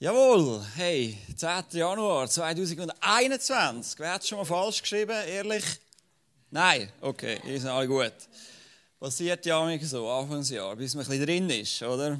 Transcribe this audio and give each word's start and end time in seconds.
Jawohl, 0.00 0.64
hey, 0.76 1.18
10. 1.36 1.76
Januar 1.76 2.30
2021. 2.30 3.98
Wer 3.98 4.12
hat 4.12 4.24
schon 4.24 4.38
mal 4.38 4.44
falsch 4.44 4.80
geschrieben, 4.80 5.10
ehrlich? 5.26 5.64
Nein, 6.52 6.88
okay, 7.00 7.40
sind 7.58 7.66
alle 7.66 7.88
gut. 7.88 8.12
Passiert 9.00 9.44
ja 9.44 9.56
auch 9.56 9.82
so, 9.82 10.08
Anfangsjahr, 10.08 10.76
bis 10.76 10.94
man 10.94 11.04
ein 11.04 11.08
bisschen 11.08 11.26
drin 11.26 11.50
ist, 11.50 11.82
oder? 11.82 12.16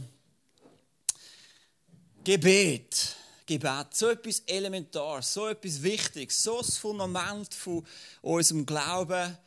Gebet, 2.24 3.14
Gebet, 3.46 3.86
so 3.92 4.08
etwas 4.08 4.40
elementar, 4.40 5.22
so 5.22 5.46
etwas 5.46 5.80
Wichtiges, 5.80 6.42
so 6.42 6.58
das 6.58 6.78
Fundament 6.78 7.54
von 7.54 7.86
unserem 8.22 8.66
Glauben. 8.66 9.38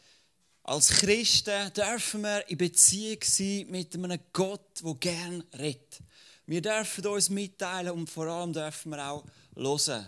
Als 0.64 0.88
Christen 0.88 1.74
dürfen 1.74 2.22
wir 2.22 2.50
in 2.50 2.58
Beziehung 2.58 3.20
sein 3.24 3.68
mit 3.70 3.94
einem 3.94 4.22
Gott, 4.32 4.82
der 4.82 4.94
gern 4.94 5.44
redet. 5.60 6.00
Wir 6.52 6.62
dürfen 6.62 7.08
uns 7.08 7.30
mitteilen 7.30 7.94
und 7.94 8.10
vor 8.10 8.26
allem 8.26 8.52
dürfen 8.52 8.92
wir 8.92 9.10
auch 9.10 9.24
hören. 9.56 10.06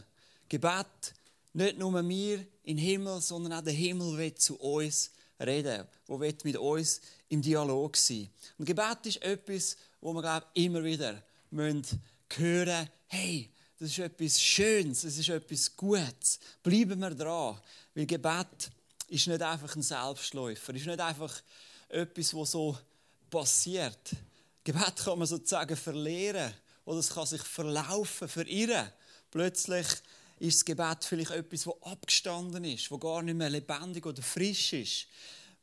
Gebet, 0.50 1.14
nicht 1.54 1.78
nur 1.78 2.04
mir 2.04 2.46
im 2.66 2.78
Himmel, 2.78 3.22
sondern 3.22 3.54
auch 3.54 3.64
der 3.64 3.72
Himmel 3.72 4.18
will 4.18 4.36
zu 4.36 4.60
uns 4.60 5.12
reden, 5.40 5.88
wo 6.06 6.20
will 6.20 6.36
mit 6.44 6.58
uns 6.58 7.00
im 7.30 7.42
Dialog 7.42 7.96
sein. 7.96 8.30
Und 8.58 8.66
Gebet 8.66 9.06
ist 9.06 9.22
etwas, 9.22 9.78
wo 10.02 10.12
wir 10.12 10.22
glaube 10.22 10.46
immer 10.56 10.84
wieder 10.84 11.24
hören 11.50 11.82
müssen, 12.70 12.90
hey, 13.08 13.50
das 13.80 13.92
ist 13.92 14.00
etwas 14.00 14.42
Schönes, 14.42 15.04
das 15.04 15.18
ist 15.18 15.30
etwas 15.30 15.74
Gutes. 15.78 16.42
Bleiben 16.62 17.00
wir 17.00 17.12
dran, 17.12 17.58
weil 17.96 18.06
Gebet 18.06 18.70
ist 19.08 19.28
nicht 19.28 19.42
einfach 19.42 19.74
ein 19.78 19.82
Selbstläufer, 19.82 20.74
ist 20.74 20.88
nicht 20.88 21.00
einfach 21.00 21.42
etwas, 21.88 22.34
was 22.34 22.52
so 22.52 22.78
passiert. 23.30 24.14
Gebet 24.64 24.96
kann 25.04 25.20
man 25.20 25.28
sozusagen 25.28 25.76
verlieren 25.76 26.54
oder 26.86 27.00
es 27.00 27.10
kann 27.10 27.26
sich 27.26 27.42
verlaufen, 27.42 28.28
verirren. 28.28 28.92
Plötzlich 29.30 29.88
ist 30.40 30.60
das 30.60 30.66
Gebet 30.66 31.04
vielleicht 31.04 31.32
etwas, 31.32 31.64
das 31.64 31.82
abgestanden 31.82 32.64
ist, 32.66 32.90
das 32.90 33.00
gar 33.00 33.22
nicht 33.22 33.36
mehr 33.36 33.50
lebendig 33.50 34.06
oder 34.06 34.22
frisch 34.22 34.74
ist. 34.74 35.08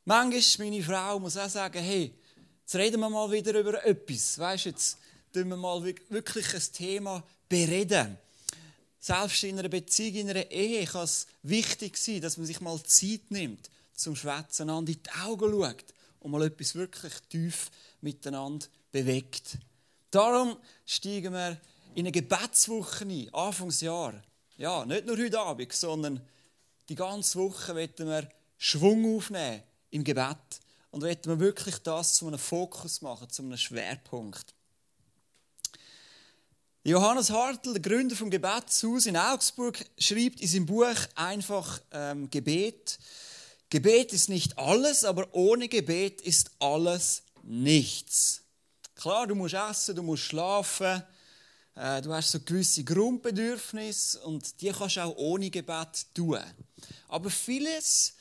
Manchmal, 0.05 0.69
meine 0.69 0.83
Frau 0.83 1.19
muss 1.19 1.37
auch 1.37 1.49
sagen, 1.49 1.81
hey, 1.81 2.13
jetzt 2.61 2.75
reden 2.75 2.99
wir 2.99 3.09
mal 3.09 3.31
wieder 3.31 3.59
über 3.59 3.83
etwas. 3.85 4.37
Weißt, 4.39 4.65
jetzt 4.65 4.97
tun 5.33 5.49
wir 5.49 5.57
mal 5.57 5.83
wirklich 5.83 6.53
ein 6.53 6.73
Thema 6.73 7.23
bereden. 7.47 8.17
Selbst 8.99 9.43
in 9.43 9.57
einer 9.57 9.69
Beziehung, 9.69 10.15
in 10.15 10.29
einer 10.29 10.49
Ehe 10.51 10.85
kann 10.85 11.05
es 11.05 11.27
wichtig 11.43 11.97
sein, 11.97 12.21
dass 12.21 12.37
man 12.37 12.45
sich 12.45 12.61
mal 12.61 12.81
Zeit 12.83 13.29
nimmt 13.29 13.69
zum 13.95 14.15
Schwätzen, 14.15 14.69
an 14.69 14.85
die 14.85 14.99
Augen 15.23 15.51
schaut 15.51 15.85
und 16.19 16.31
mal 16.31 16.43
etwas 16.43 16.75
wirklich 16.75 17.13
tief 17.29 17.71
miteinander 18.01 18.67
bewegt. 18.91 19.57
Darum 20.09 20.57
steigen 20.85 21.33
wir 21.33 21.59
in 21.95 22.05
eine 22.05 22.11
Gebetswoche 22.11 23.05
ein, 23.05 23.33
Anfangsjahr. 23.33 24.21
Ja, 24.57 24.85
nicht 24.85 25.05
nur 25.05 25.17
heute 25.17 25.39
Abend, 25.39 25.73
sondern 25.73 26.21
die 26.89 26.95
ganze 26.95 27.39
Woche 27.39 27.75
werden 27.75 28.07
wir 28.07 28.27
Schwung 28.57 29.17
aufnehmen 29.17 29.63
im 29.89 30.03
Gebet 30.03 30.37
und 30.91 31.03
werden 31.03 31.31
wir 31.31 31.39
wirklich 31.39 31.77
das 31.79 32.15
zu 32.15 32.27
einem 32.27 32.39
Fokus 32.39 33.01
machen, 33.01 33.29
zu 33.29 33.41
einem 33.41 33.57
Schwerpunkt. 33.57 34.53
Johannes 36.83 37.29
Hartl, 37.29 37.73
der 37.73 37.81
Gründer 37.81 38.15
vom 38.15 38.29
Gebetshaus 38.29 39.05
in 39.05 39.15
Augsburg, 39.15 39.85
schreibt 39.99 40.41
in 40.41 40.47
seinem 40.47 40.65
Buch 40.65 40.95
einfach 41.15 41.79
ähm, 41.91 42.29
Gebet. 42.31 42.97
Gebet 43.69 44.13
ist 44.13 44.29
nicht 44.29 44.57
alles, 44.57 45.03
aber 45.03 45.27
ohne 45.31 45.69
Gebet 45.69 46.21
ist 46.21 46.51
alles 46.59 47.23
nichts. 47.43 48.40
Klar, 49.01 49.25
du 49.25 49.33
musst 49.33 49.55
essen, 49.55 49.95
du 49.95 50.03
musst 50.03 50.25
schlafen, 50.25 51.01
äh, 51.73 52.03
du 52.03 52.13
hast 52.13 52.33
so 52.33 52.39
gewisse 52.39 52.83
Grundbedürfnisse 52.83 54.19
und 54.19 54.61
die 54.61 54.69
kannst 54.69 54.97
du 54.97 55.01
auch 55.01 55.15
ohne 55.15 55.49
Gebet 55.49 56.05
tun. 56.13 56.39
Aber 57.07 57.31
vieles 57.31 58.13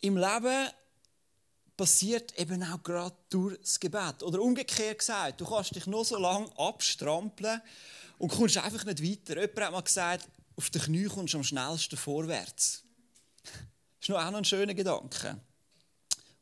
im 0.00 0.16
Leben 0.16 0.68
passiert 1.76 2.36
eben 2.40 2.60
auch 2.64 2.82
gerade 2.82 3.14
durch 3.28 3.56
das 3.60 3.78
Gebet. 3.78 4.24
Oder 4.24 4.42
umgekehrt 4.42 4.98
gesagt, 4.98 5.40
du 5.40 5.44
kannst 5.44 5.76
dich 5.76 5.86
nur 5.86 6.04
so 6.04 6.18
lange 6.18 6.50
abstrampeln 6.58 7.62
und 8.18 8.32
kommst 8.32 8.58
einfach 8.58 8.84
nicht 8.84 9.04
weiter. 9.04 9.40
Jemand 9.40 9.60
hat 9.60 9.72
mal 9.72 9.80
gesagt, 9.80 10.28
auf 10.56 10.70
den 10.70 10.82
Knie 10.82 11.04
kommst 11.04 11.34
du 11.34 11.38
am 11.38 11.44
schnellsten 11.44 11.96
vorwärts. 11.96 12.82
Das 13.44 13.52
ist 14.00 14.08
noch 14.08 14.18
auch 14.18 14.32
noch 14.32 14.38
ein 14.38 14.44
schöner 14.44 14.74
Gedanke. 14.74 15.40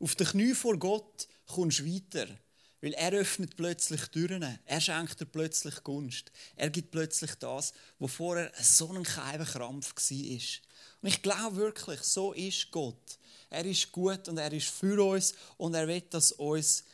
Auf 0.01 0.15
den 0.15 0.27
Knie 0.27 0.55
vor 0.55 0.79
Gott 0.79 1.29
kommst 1.47 1.81
du 1.81 1.85
weiter. 1.85 2.29
Weil 2.81 2.93
er 2.95 3.13
öffnet 3.13 3.57
plötzlich 3.57 4.03
Türen. 4.09 4.59
Er 4.65 4.81
schenkt 4.81 5.21
dir 5.21 5.27
plötzlich 5.27 5.83
Gunst. 5.83 6.31
Er 6.55 6.71
gibt 6.71 6.93
plötzlich 6.93 7.35
das, 7.35 7.73
wo 7.99 8.07
vorher 8.07 8.53
so 8.61 8.93
ein 8.93 9.03
Krampf 9.03 9.53
war. 9.61 9.69
Und 9.69 11.09
ich 11.09 11.23
glaube 11.23 11.57
wirklich, 11.57 12.01
so 12.01 12.33
ist 12.33 12.71
Gott. 12.71 13.19
Er 13.51 13.65
ist 13.65 13.91
gut 13.93 14.29
und 14.29 14.39
er 14.39 14.53
ist 14.53 14.69
für 14.69 15.03
uns 15.03 15.35
und 15.57 15.75
er 15.75 15.89
will, 15.89 16.03
dass 16.03 16.33
uns, 16.33 16.85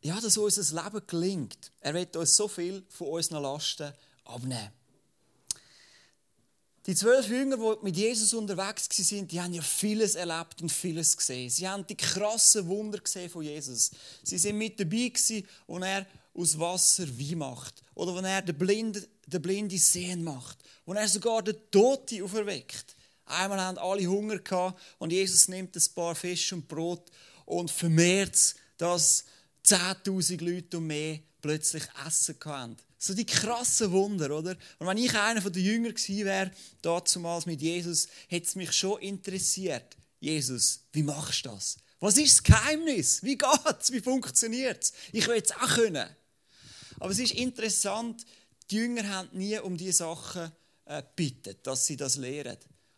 ja, 0.00 0.20
dass 0.20 0.36
unser 0.36 0.82
Leben 0.82 1.06
gelingt. 1.06 1.70
Er 1.80 1.94
will 1.94 2.08
uns 2.16 2.36
so 2.36 2.48
viel 2.48 2.84
von 2.88 3.08
unseren 3.08 3.42
Lasten 3.42 3.92
abnehmen. 4.24 4.72
Die 6.86 6.94
zwölf 6.94 7.28
Jünger, 7.28 7.56
die 7.56 7.84
mit 7.84 7.96
Jesus 7.96 8.34
unterwegs 8.34 8.88
waren, 8.90 9.28
die 9.28 9.40
haben 9.40 9.54
ja 9.54 9.62
vieles 9.62 10.16
erlebt 10.16 10.60
und 10.60 10.70
vieles 10.70 11.16
gesehen. 11.16 11.48
Sie 11.48 11.66
haben 11.66 11.86
die 11.86 11.96
krassen 11.96 12.66
Wunder 12.66 12.98
gesehen 12.98 13.30
von 13.30 13.42
Jesus. 13.42 13.90
Sie 14.22 14.36
sind 14.36 14.58
mit 14.58 14.78
dabei 14.78 15.08
gewesen, 15.08 15.46
und 15.66 15.82
er 15.82 16.06
aus 16.34 16.58
Wasser 16.58 17.06
wie 17.16 17.34
macht. 17.36 17.82
Oder 17.94 18.14
wenn 18.16 18.26
er 18.26 18.42
den 18.42 18.58
Blinden, 18.58 19.06
den 19.26 19.40
Blinde 19.40 19.78
sehen 19.78 20.22
macht. 20.24 20.58
Und 20.84 20.96
er 20.96 21.08
sogar 21.08 21.42
den 21.42 21.56
Toten 21.70 22.22
auferweckt. 22.22 22.96
Einmal 23.24 23.60
haben 23.60 23.78
alle 23.78 24.06
Hunger 24.06 24.38
gehabt 24.38 24.78
und 24.98 25.10
Jesus 25.10 25.48
nimmt 25.48 25.74
ein 25.74 25.94
paar 25.94 26.14
Fisch 26.14 26.52
und 26.52 26.68
Brot 26.68 27.10
und 27.46 27.70
vermehrt 27.70 28.56
dass 28.76 29.24
10.000 29.64 30.44
Leute 30.44 30.76
und 30.76 30.88
mehr 30.88 31.20
plötzlich 31.44 31.82
Essen 32.06 32.36
hatten. 32.42 32.76
So 32.96 33.12
die 33.12 33.26
krassen 33.26 33.92
Wunder, 33.92 34.30
oder? 34.34 34.56
Und 34.78 34.86
wenn 34.86 34.96
ich 34.96 35.14
einer 35.14 35.42
der 35.42 35.62
Jünger 35.62 35.92
gewesen 35.92 36.24
wäre, 36.24 36.50
damals 36.80 37.44
mit 37.44 37.60
Jesus, 37.60 38.08
hätte 38.28 38.46
es 38.46 38.54
mich 38.54 38.72
schon 38.72 38.98
interessiert. 39.02 39.94
Jesus, 40.20 40.80
wie 40.92 41.02
machst 41.02 41.44
du 41.44 41.50
das? 41.50 41.76
Was 42.00 42.16
ist 42.16 42.38
das 42.38 42.42
Geheimnis? 42.44 43.22
Wie 43.22 43.36
geht's? 43.36 43.92
Wie 43.92 44.00
funktioniert's? 44.00 44.94
Ich 45.12 45.28
will 45.28 45.36
es 45.36 45.50
auch 45.50 45.74
können. 45.74 46.08
Aber 46.98 47.10
es 47.10 47.18
ist 47.18 47.34
interessant, 47.34 48.24
die 48.70 48.76
Jünger 48.76 49.06
haben 49.06 49.28
nie 49.32 49.58
um 49.58 49.76
diese 49.76 49.98
Sachen 49.98 50.50
äh, 50.86 51.02
dass 51.62 51.86
sie 51.86 51.98
das 51.98 52.16
lehren. 52.16 52.56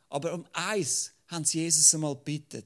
Aber 0.08 0.34
um 0.34 0.46
eins 0.52 1.10
haben 1.26 1.44
sie 1.44 1.62
Jesus 1.62 1.92
einmal 1.92 2.14
gebeten. 2.14 2.62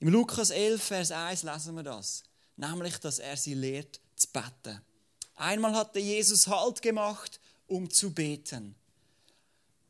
Im 0.00 0.08
Lukas 0.08 0.48
11, 0.48 0.82
Vers 0.82 1.10
1 1.10 1.42
lesen 1.42 1.76
wir 1.76 1.82
das. 1.82 2.22
Nämlich, 2.56 2.96
dass 2.96 3.18
er 3.18 3.36
sie 3.36 3.52
lehrt 3.52 4.00
zu 4.16 4.28
beten. 4.28 4.80
Einmal 5.38 5.74
hatte 5.74 5.98
Jesus 5.98 6.46
Halt 6.48 6.82
gemacht, 6.82 7.40
um 7.66 7.88
zu 7.90 8.12
beten. 8.12 8.74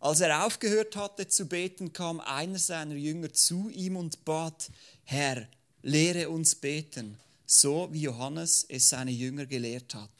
Als 0.01 0.21
er 0.21 0.45
aufgehört 0.47 0.95
hatte 0.95 1.27
zu 1.27 1.47
beten, 1.47 1.93
kam 1.93 2.21
einer 2.21 2.59
seiner 2.59 2.95
Jünger 2.95 3.33
zu 3.33 3.69
ihm 3.69 3.97
und 3.97 4.25
bat, 4.25 4.71
Herr, 5.05 5.49
lehre 5.83 6.29
uns 6.29 6.55
beten, 6.55 7.19
so 7.47 7.89
wie 7.93 8.03
Johannes 8.03 8.65
es 8.69 8.91
seine 8.91 9.11
Jünger 9.11 9.47
gelehrt 9.47 9.95
hat. 9.95 10.11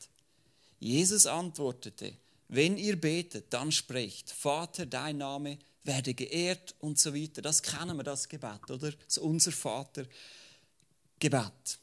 Jesus 0.81 1.27
antwortete, 1.27 2.13
wenn 2.49 2.79
ihr 2.79 2.99
betet, 2.99 3.53
dann 3.53 3.71
sprecht, 3.71 4.31
Vater, 4.31 4.87
dein 4.87 5.19
Name 5.19 5.59
werde 5.85 6.15
geehrt 6.15 6.75
und 6.81 6.99
so 6.99 7.15
weiter. 7.15 7.43
Das 7.43 7.63
kennen 7.63 7.97
wir, 7.97 8.05
das 8.05 8.29
Gebet, 8.29 8.71
oder? 8.71 8.93
Das 8.93 9.19
Unser 9.19 9.53
Vater 9.53 10.07
Gebet. 11.19 11.79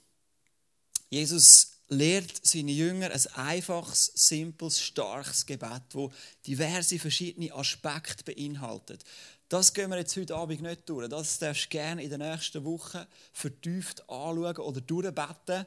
Jesus 1.10 1.75
lehrt 1.90 2.46
seine 2.46 2.72
Jünger 2.72 3.12
ein 3.12 3.28
einfaches, 3.36 4.12
simples, 4.16 4.82
starkes 4.82 5.46
Gebet, 5.46 5.84
wo 5.92 6.12
diverse 6.48 7.00
verschiedene 7.00 7.54
Aspekte 7.54 8.24
beinhaltet. 8.24 9.04
Das 9.50 9.74
gehen 9.74 9.92
wir 9.92 9.98
jetzt 9.98 10.18
heute 10.18 10.36
Abend 10.36 10.62
nicht 10.62 10.90
durch. 10.90 11.08
Das 11.08 11.38
darfst 11.38 11.66
du 11.66 11.70
gerne 11.70 12.04
in 12.04 12.10
der 12.10 12.18
nächsten 12.18 12.64
Woche 12.64 13.08
vertieft 13.32 14.02
anschauen 14.10 14.58
oder 14.58 14.82
durchbeten. 14.82 15.66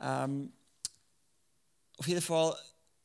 Ähm, 0.00 0.52
auf 1.98 2.08
jeden 2.08 2.22
Fall 2.22 2.56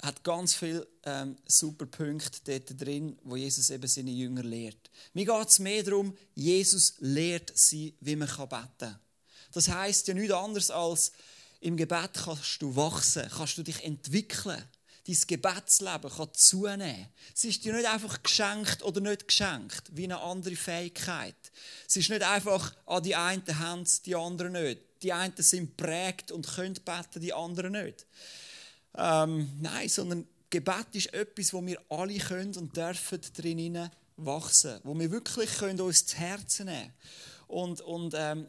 hat 0.02 0.24
ganz 0.24 0.54
viele 0.56 0.88
ähm, 1.04 1.36
super 1.46 1.86
Punkte 1.86 2.40
dort 2.46 2.80
drin, 2.80 3.18
wo 3.24 3.36
Jesus 3.36 3.70
eben 3.70 3.88
seine 3.88 4.12
Jünger 4.12 4.44
lehrt. 4.44 4.90
Mir 5.14 5.26
geht 5.26 5.48
es 5.48 5.60
mehr 5.60 5.84
darum, 5.84 6.16
Jesus 6.34 6.94
lehrt 7.00 7.52
sie, 7.56 7.96
wie 8.00 8.16
man 8.16 8.28
beten 8.28 8.50
kann. 8.80 9.00
Das 9.52 9.68
heißt 9.68 10.08
ja 10.08 10.14
nichts 10.14 10.34
anderes 10.34 10.72
als, 10.72 11.12
im 11.66 11.78
Gebet 11.78 12.12
kannst 12.14 12.62
du 12.62 12.76
wachsen, 12.76 13.28
kannst 13.36 13.58
du 13.58 13.64
dich 13.64 13.84
entwickeln. 13.84 14.64
Dein 15.08 15.18
Gebetsleben 15.28 16.12
kann 16.12 16.34
zunehmen. 16.34 17.08
Es 17.34 17.44
ist 17.44 17.66
dir 17.66 17.74
nicht 17.74 17.88
einfach 17.88 18.22
geschenkt 18.22 18.84
oder 18.84 19.02
nicht 19.02 19.28
geschenkt, 19.28 19.84
wie 19.92 20.04
eine 20.04 20.20
andere 20.20 20.56
Fähigkeit. 20.56 21.36
Es 21.88 21.96
ist 21.96 22.10
nicht 22.10 22.22
einfach, 22.22 22.72
an 22.86 22.98
ah, 22.98 23.00
die 23.00 23.16
einen 23.16 23.60
haben 23.60 23.82
es, 23.82 24.02
die 24.04 24.16
anderen 24.16 24.54
nicht. 24.54 24.82
Die 25.02 25.12
einen 25.12 25.34
sind 25.38 25.76
prägt 25.76 26.32
und 26.32 26.48
können 26.48 26.76
beten, 26.76 27.20
die 27.20 27.34
anderen 27.34 27.72
nicht. 27.74 28.06
Ähm, 28.96 29.52
nein, 29.60 29.90
sondern 29.90 30.28
Gebet 30.52 30.88
ist 30.94 31.14
etwas, 31.14 31.52
wo 31.52 31.66
wir 31.66 31.80
alle 31.90 32.18
können 32.18 32.56
und 32.56 32.78
dürfen 32.78 33.22
drin 33.36 33.90
wachsen, 34.18 34.80
wo 34.84 34.98
wir 34.98 35.10
wirklich 35.10 35.52
können 35.58 35.82
uns 35.82 36.06
zu 36.06 36.16
Herzen 36.18 36.68
nehmen 36.68 36.94
und, 37.48 37.82
und 37.82 38.14
ähm, 38.16 38.48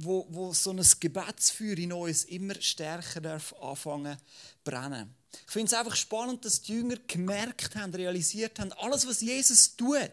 wo, 0.00 0.26
wo 0.30 0.52
so 0.52 0.70
ein 0.70 0.82
Gebetsfeuer 1.00 1.76
in 1.78 1.92
uns 1.92 2.24
immer 2.24 2.54
stärker 2.60 3.20
darf 3.20 3.52
anfangen 3.60 4.16
brennen. 4.62 5.14
Ich 5.46 5.52
finde 5.52 5.66
es 5.66 5.74
einfach 5.74 5.96
spannend, 5.96 6.44
dass 6.44 6.62
die 6.62 6.72
Jünger 6.72 6.96
gemerkt 7.06 7.74
haben, 7.74 7.94
realisiert 7.94 8.58
haben, 8.58 8.72
alles, 8.74 9.06
was 9.06 9.20
Jesus 9.20 9.76
tut, 9.76 10.12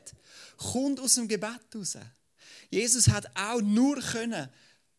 kommt 0.58 1.00
aus 1.00 1.16
dem 1.16 1.28
Gebet 1.28 1.62
raus. 1.74 1.98
Jesus 2.70 3.08
hat 3.08 3.28
auch 3.36 3.62
nur 3.62 4.00
können 4.02 4.50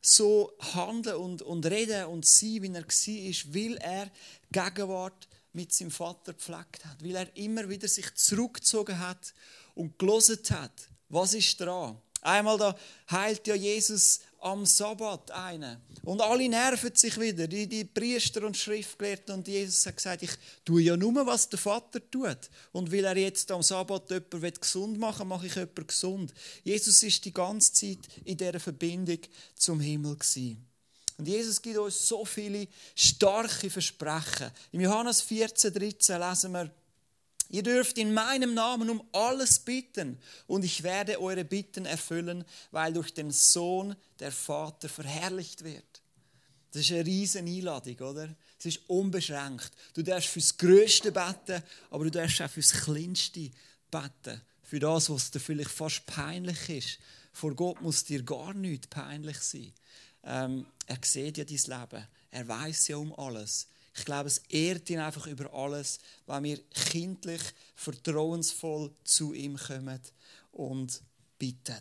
so 0.01 0.53
handeln 0.75 1.17
und, 1.17 1.43
und 1.43 1.67
reden 1.67 2.07
und 2.07 2.25
sein, 2.25 2.63
wie 2.63 2.73
er 2.73 2.85
war, 2.85 3.55
weil 3.55 3.77
er 3.79 4.11
Gegenwart 4.53 5.29
mit 5.53 5.73
seinem 5.73 5.91
Vater 5.91 6.33
gepflegt 6.33 6.85
hat, 6.85 7.03
weil 7.03 7.17
er 7.17 7.37
immer 7.37 7.69
wieder 7.69 7.89
sich 7.89 8.15
zurückgezogen 8.15 9.01
hat 9.01 9.35
und 9.75 9.99
gelesen 9.99 10.39
hat, 10.51 10.89
was 11.09 11.35
ist 11.35 11.61
dran. 11.61 12.01
Einmal 12.23 12.59
da 12.59 12.77
heilt 13.11 13.47
ja 13.47 13.55
Jesus 13.55 14.21
am 14.47 14.65
Sabbat 14.65 15.31
einen. 15.33 15.79
Und 16.05 16.21
alle 16.21 16.49
nerven 16.49 16.95
sich 16.95 17.19
wieder, 17.19 17.49
die, 17.49 17.67
die 17.67 17.85
Priester 17.85 18.45
und 18.47 18.57
Schriftgelehrten. 18.57 19.35
Und 19.35 19.49
Jesus 19.49 19.85
hat 19.87 19.97
gesagt, 19.97 20.23
ich 20.23 20.31
tue 20.65 20.83
ja 20.83 20.97
nur, 20.97 21.27
was 21.27 21.49
der 21.49 21.59
Vater 21.59 22.01
tut. 22.11 22.39
Und 22.73 22.93
weil 22.93 23.05
er 23.05 23.17
jetzt 23.17 23.51
am 23.51 23.63
Sabbat 23.63 24.11
jemanden 24.11 24.61
gesund 24.61 24.99
machen 24.99 25.21
will, 25.21 25.37
mache 25.37 25.47
ich 25.47 25.55
jemanden 25.55 25.87
gesund. 25.87 26.33
Jesus 26.63 27.03
ist 27.03 27.25
die 27.25 27.33
ganze 27.33 27.73
Zeit 27.73 27.99
in 28.25 28.37
dieser 28.37 28.61
Verbindung 28.61 29.19
zum 29.57 29.81
Himmel 29.81 30.15
gewesen. 30.15 30.65
Und 31.19 31.27
Jesus 31.27 31.61
gibt 31.61 31.79
uns 31.79 32.07
so 32.07 32.25
viele 32.25 32.69
starke 32.95 33.69
Versprechen. 33.69 34.51
Im 34.71 34.83
Johannes 34.83 35.23
14, 35.23 35.73
13 35.73 36.21
lesen 36.21 36.53
wir, 36.53 36.71
Ihr 37.49 37.63
dürft 37.63 37.99
in 37.99 38.13
meinem 38.13 38.55
Namen 38.55 38.91
um 38.91 39.03
alles 39.13 39.61
bitten 39.61 40.19
und 40.47 40.65
ich 40.65 40.83
werde 40.83 41.21
eure 41.21 41.45
Bitten 41.45 41.87
erfüllen, 41.87 42.45
weil 42.71 42.93
durch 42.93 43.15
den 43.15 43.31
Sohn 43.31 43.95
der 44.19 44.33
Vater 44.33 44.89
verherrlicht 44.89 45.63
wird. 45.63 46.03
Das 46.73 46.83
ist 46.83 46.93
eine 46.93 47.07
riesige 47.07 47.45
Einladung, 47.45 47.97
oder? 48.01 48.35
Es 48.59 48.67
ist 48.67 48.81
unbeschränkt. 48.89 49.71
Du 49.95 50.03
darfst 50.03 50.29
fürs 50.29 50.57
Größte 50.57 51.13
beten, 51.13 51.63
aber 51.91 52.05
du 52.05 52.11
darfst 52.11 52.43
auch 52.43 52.51
fürs 52.51 52.73
Kleinste 52.73 53.51
beten. 53.91 54.41
Für 54.63 54.81
das, 54.81 55.09
was 55.09 55.31
dir 55.31 55.41
vielleicht 55.41 55.71
fast 55.71 56.05
peinlich 56.07 56.69
ist. 56.69 56.99
Vor 57.33 57.55
Gott 57.55 57.81
muss 57.81 58.05
dir 58.05 58.23
gar 58.23 58.53
nichts 58.55 58.89
peinlich 58.89 59.39
sein. 59.39 59.73
Ähm, 60.25 60.67
er 60.87 60.99
sieht 61.03 61.39
ja 61.39 61.45
dein 61.45 61.57
Leben. 61.57 62.07
Er 62.31 62.49
weiß 62.49 62.89
ja 62.89 62.97
um 62.97 63.17
alles. 63.19 63.69
Ich 63.97 64.05
glaube, 64.05 64.29
es 64.29 64.39
ehrt 64.49 64.91
ihn 64.91 64.99
einfach 64.99 65.27
über 65.27 65.53
alles, 65.55 65.99
weil 66.27 66.43
wir 66.43 66.59
kindlich, 66.69 67.41
vertrauensvoll 67.75 68.95
zu 69.05 69.33
ihm 69.33 69.57
kommen 69.57 70.01
und 70.53 71.03
bitten. 71.39 71.81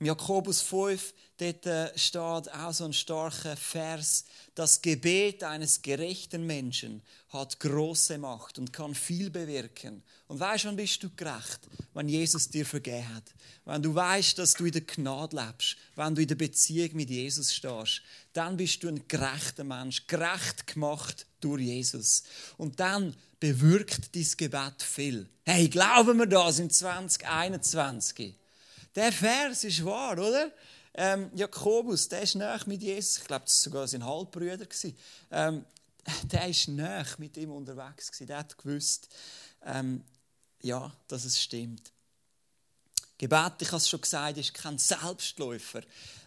Im 0.00 0.06
Jakobus 0.06 0.60
5 0.60 1.12
dort 1.38 1.66
äh, 1.66 1.98
steht 1.98 2.20
auch 2.20 2.72
so 2.72 2.84
ein 2.84 2.92
starker 2.92 3.56
Vers. 3.56 4.26
Das 4.54 4.80
Gebet 4.80 5.42
eines 5.42 5.82
gerechten 5.82 6.46
Menschen 6.46 7.02
hat 7.30 7.58
große 7.58 8.16
Macht 8.18 8.58
und 8.58 8.72
kann 8.72 8.94
viel 8.94 9.28
bewirken. 9.30 10.04
Und 10.28 10.38
weißt 10.38 10.66
wann 10.66 10.76
bist 10.76 11.02
du 11.02 11.10
gerecht? 11.16 11.60
Wenn 11.94 12.08
Jesus 12.08 12.48
dir 12.48 12.64
vergeben 12.64 13.12
hat. 13.12 13.24
Wenn 13.64 13.82
du 13.82 13.92
weißt, 13.92 14.38
dass 14.38 14.54
du 14.54 14.66
in 14.66 14.72
der 14.72 14.82
Gnade 14.82 15.36
lebst. 15.36 15.76
Wenn 15.96 16.14
du 16.14 16.22
in 16.22 16.28
der 16.28 16.36
Beziehung 16.36 16.90
mit 16.92 17.10
Jesus 17.10 17.52
stehst. 17.52 18.02
Dann 18.32 18.56
bist 18.56 18.84
du 18.84 18.88
ein 18.88 19.08
gerechter 19.08 19.64
Mensch. 19.64 20.06
Gerecht 20.06 20.68
gemacht 20.68 21.26
durch 21.40 21.62
Jesus. 21.62 22.22
Und 22.56 22.78
dann 22.78 23.16
bewirkt 23.40 24.14
dein 24.14 24.28
Gebet 24.36 24.80
viel. 24.80 25.28
Hey, 25.44 25.68
glauben 25.68 26.18
wir 26.18 26.26
das 26.26 26.60
in 26.60 26.70
2021? 26.70 28.36
Der 28.98 29.12
Vers 29.12 29.62
ist 29.62 29.84
wahr, 29.84 30.14
oder? 30.14 30.50
Ähm, 30.92 31.30
Jakobus, 31.32 32.08
der 32.08 32.22
ist 32.22 32.34
nah 32.34 32.58
mit 32.66 32.82
Jesus. 32.82 33.18
Ich 33.18 33.24
glaube, 33.26 33.44
das 33.44 33.54
war 33.54 33.62
sogar 33.62 33.86
sein 33.86 34.04
Halbbrüder. 34.04 34.66
Ähm, 35.30 35.64
der 36.24 36.48
ist 36.48 36.66
nah 36.66 37.04
mit 37.18 37.36
ihm 37.36 37.52
unterwegs. 37.52 38.10
Der 38.18 38.38
hat 38.38 38.58
gewusst, 38.58 39.08
ähm, 39.64 40.02
ja, 40.62 40.92
dass 41.06 41.24
es 41.24 41.40
stimmt. 41.40 41.92
Gebet, 43.18 43.52
ich 43.60 43.68
habe 43.68 43.76
es 43.76 43.88
schon 43.88 44.00
gesagt, 44.00 44.36
ist 44.36 44.54
kein 44.54 44.78
Selbstläufer. 44.78 45.82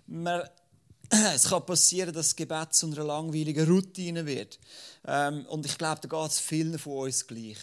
Man, 0.07 0.47
es 1.09 1.49
kann 1.49 1.65
passieren, 1.65 2.13
dass 2.13 2.27
das 2.27 2.35
Gebet 2.37 2.73
zu 2.73 2.85
einer 2.85 3.03
langweiligen 3.03 3.67
Routine 3.67 4.25
wird. 4.25 4.59
Ähm, 5.05 5.45
und 5.47 5.65
ich 5.65 5.77
glaube, 5.77 6.07
da 6.07 6.07
geht 6.07 6.31
es 6.31 6.39
vielen 6.39 6.79
von 6.79 6.99
uns 6.99 7.27
gleich. 7.27 7.59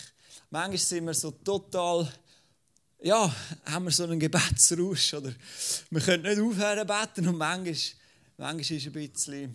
Manchmal 0.50 0.76
sind 0.76 1.06
wir 1.06 1.14
so 1.14 1.30
total 1.30 2.12
ja, 3.00 3.34
haben 3.66 3.84
wir 3.84 3.90
so 3.90 4.04
einen 4.04 4.18
Gebetsrausch. 4.18 5.14
Oder 5.14 5.32
wir 5.90 6.00
können 6.00 6.22
nicht 6.22 6.40
aufhören 6.40 6.86
beten 6.86 7.28
und 7.28 7.36
manchmal, 7.36 7.76
manchmal 8.36 8.78
ist 8.78 8.86
ein 8.86 8.92
bisschen 8.92 9.54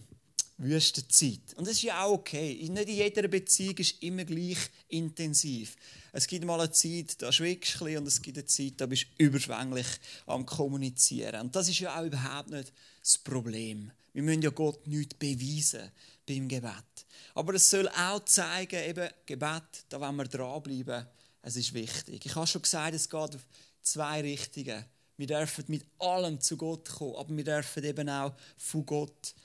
Wüstenzeit. 0.57 1.53
Und 1.55 1.67
das 1.67 1.75
ist 1.75 1.83
ja 1.83 2.03
auch 2.03 2.13
okay. 2.13 2.53
Nicht 2.69 2.89
in 2.89 2.95
jeder 2.95 3.27
Beziehung 3.27 3.77
ist 3.77 4.01
immer 4.01 4.23
gleich 4.23 4.57
intensiv. 4.89 5.75
Es 6.11 6.27
gibt 6.27 6.45
mal 6.45 6.59
eine 6.59 6.71
Zeit, 6.71 7.21
da 7.21 7.31
schwiegst 7.31 7.81
du 7.81 7.97
und 7.97 8.07
es 8.07 8.21
gibt 8.21 8.37
eine 8.37 8.45
Zeit, 8.45 8.73
da 8.77 8.85
bist 8.85 9.07
du 9.17 9.25
überschwänglich 9.25 9.87
am 10.27 10.45
Kommunizieren. 10.45 11.41
Und 11.41 11.55
das 11.55 11.69
ist 11.69 11.79
ja 11.79 11.99
auch 11.99 12.05
überhaupt 12.05 12.49
nicht 12.49 12.71
das 13.01 13.17
Problem. 13.17 13.91
Wir 14.13 14.21
müssen 14.21 14.43
ja 14.43 14.51
Gott 14.51 14.85
nichts 14.87 15.15
beweisen 15.15 15.91
beim 16.27 16.47
Gebet. 16.47 17.05
Aber 17.33 17.55
es 17.55 17.69
soll 17.69 17.89
auch 17.89 18.23
zeigen, 18.25 18.83
eben 18.87 19.09
Gebet, 19.25 19.63
da 19.89 19.99
wollen 19.99 20.15
wir 20.15 20.25
dranbleiben 20.25 21.07
es 21.43 21.57
ist 21.57 21.73
wichtig. 21.73 22.25
Ich 22.25 22.35
habe 22.35 22.47
schon 22.47 22.61
gesagt, 22.61 22.95
es 22.95 23.09
geht 23.09 23.35
auf 23.35 23.45
zwei 23.81 24.21
Richtungen. 24.21 24.83
Wir 25.17 25.27
dürfen 25.27 25.65
mit 25.67 25.85
allem 25.99 26.39
zu 26.39 26.57
Gott 26.57 26.89
kommen, 26.89 27.15
aber 27.15 27.37
wir 27.37 27.43
dürfen 27.43 27.83
eben 27.83 28.09
auch 28.09 28.33
von 28.57 28.85
Gott 28.85 29.35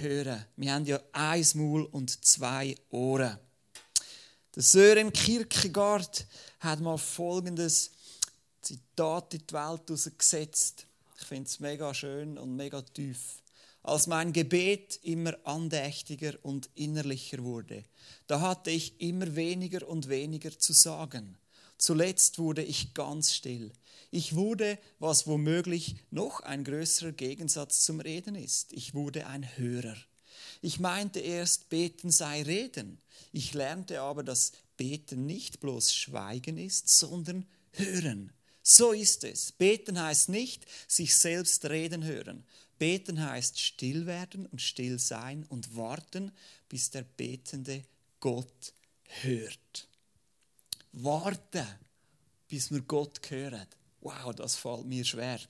hören. 0.00 0.44
Wir 0.56 0.74
haben 0.74 0.84
ja 0.84 1.00
ein 1.12 1.46
Maul 1.54 1.84
und 1.84 2.24
zwei 2.24 2.74
Ohren. 2.90 3.38
Der 4.54 4.62
Sören 4.62 5.12
Kierkegaard 5.12 6.26
hat 6.60 6.80
mal 6.80 6.98
folgendes 6.98 7.90
Zitat 8.60 9.34
in 9.34 9.46
die 9.46 9.54
Welt 9.54 10.18
gesetzt. 10.18 10.86
Ich 11.18 11.26
finde 11.26 11.48
es 11.48 11.60
mega 11.60 11.94
schön 11.94 12.36
und 12.36 12.56
mega 12.56 12.82
tief. 12.82 13.42
Als 13.82 14.06
mein 14.06 14.32
Gebet 14.32 14.98
immer 15.02 15.36
andächtiger 15.44 16.32
und 16.42 16.68
innerlicher 16.74 17.42
wurde, 17.44 17.84
da 18.26 18.40
hatte 18.40 18.70
ich 18.70 19.00
immer 19.00 19.36
weniger 19.36 19.86
und 19.86 20.08
weniger 20.08 20.58
zu 20.58 20.72
sagen. 20.72 21.36
Zuletzt 21.78 22.38
wurde 22.38 22.62
ich 22.62 22.94
ganz 22.94 23.32
still. 23.32 23.72
Ich 24.10 24.36
wurde, 24.36 24.78
was 25.00 25.26
womöglich 25.26 25.96
noch 26.10 26.40
ein 26.40 26.62
größerer 26.62 27.12
Gegensatz 27.12 27.84
zum 27.84 28.00
Reden 28.00 28.36
ist. 28.36 28.72
Ich 28.72 28.94
wurde 28.94 29.26
ein 29.26 29.56
Hörer. 29.56 29.96
Ich 30.62 30.78
meinte 30.78 31.20
erst, 31.20 31.68
beten 31.68 32.10
sei 32.10 32.42
reden. 32.42 33.00
Ich 33.32 33.54
lernte 33.54 34.00
aber, 34.00 34.22
dass 34.22 34.52
beten 34.76 35.26
nicht 35.26 35.60
bloß 35.60 35.92
schweigen 35.94 36.58
ist, 36.58 36.88
sondern 36.88 37.46
hören. 37.72 38.32
So 38.62 38.92
ist 38.92 39.24
es. 39.24 39.52
Beten 39.52 40.00
heißt 40.00 40.28
nicht 40.28 40.64
sich 40.88 41.16
selbst 41.16 41.64
reden 41.66 42.04
hören. 42.04 42.44
Beten 42.78 43.20
heißt 43.20 43.60
still 43.60 44.06
werden 44.06 44.46
und 44.46 44.62
still 44.62 44.98
sein 44.98 45.44
und 45.48 45.76
warten, 45.76 46.32
bis 46.68 46.90
der 46.90 47.02
Betende 47.02 47.82
Gott 48.20 48.72
hört 49.22 49.88
warten, 50.94 51.66
bis 52.48 52.70
wir 52.70 52.82
Gott 52.82 53.20
hören. 53.28 53.66
Wow, 54.00 54.34
das 54.34 54.56
fällt 54.56 54.86
mir 54.86 55.04
schwer. 55.04 55.40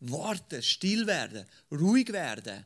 Warten, 0.00 0.62
still 0.62 1.06
werden, 1.06 1.46
ruhig 1.70 2.12
werden. 2.12 2.64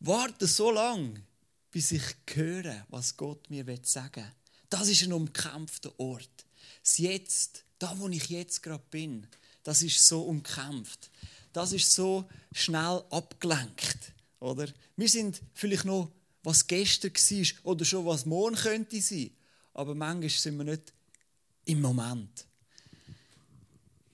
Warten 0.00 0.46
so 0.46 0.70
lange, 0.70 1.22
bis 1.70 1.92
ich 1.92 2.02
höre, 2.32 2.84
was 2.88 3.16
Gott 3.16 3.48
mir 3.50 3.64
sagen 3.82 4.24
will. 4.24 4.32
Das 4.68 4.88
ist 4.88 5.02
ein 5.02 5.12
umkämpfter 5.12 5.98
Ort. 5.98 6.44
Das 6.82 6.98
Jetzt, 6.98 7.64
da 7.78 7.98
wo 7.98 8.08
ich 8.08 8.28
jetzt 8.28 8.62
gerade 8.62 8.84
bin, 8.90 9.26
das 9.62 9.82
ist 9.82 10.06
so 10.06 10.22
umkämpft. 10.22 11.10
Das 11.52 11.72
ist 11.72 11.92
so 11.92 12.28
schnell 12.52 13.02
abgelenkt. 13.10 14.12
Oder? 14.40 14.68
Wir 14.96 15.08
sind 15.08 15.40
vielleicht 15.54 15.84
noch, 15.84 16.12
was 16.42 16.66
gestern 16.66 17.12
war 17.12 17.72
oder 17.72 17.84
schon 17.84 18.06
was 18.06 18.26
morgen 18.26 18.56
könnte 18.56 19.00
sein 19.00 19.30
aber 19.76 19.94
manchmal 19.94 20.30
sind 20.30 20.56
wir 20.56 20.64
nicht 20.64 20.92
im 21.66 21.82
Moment. 21.82 22.46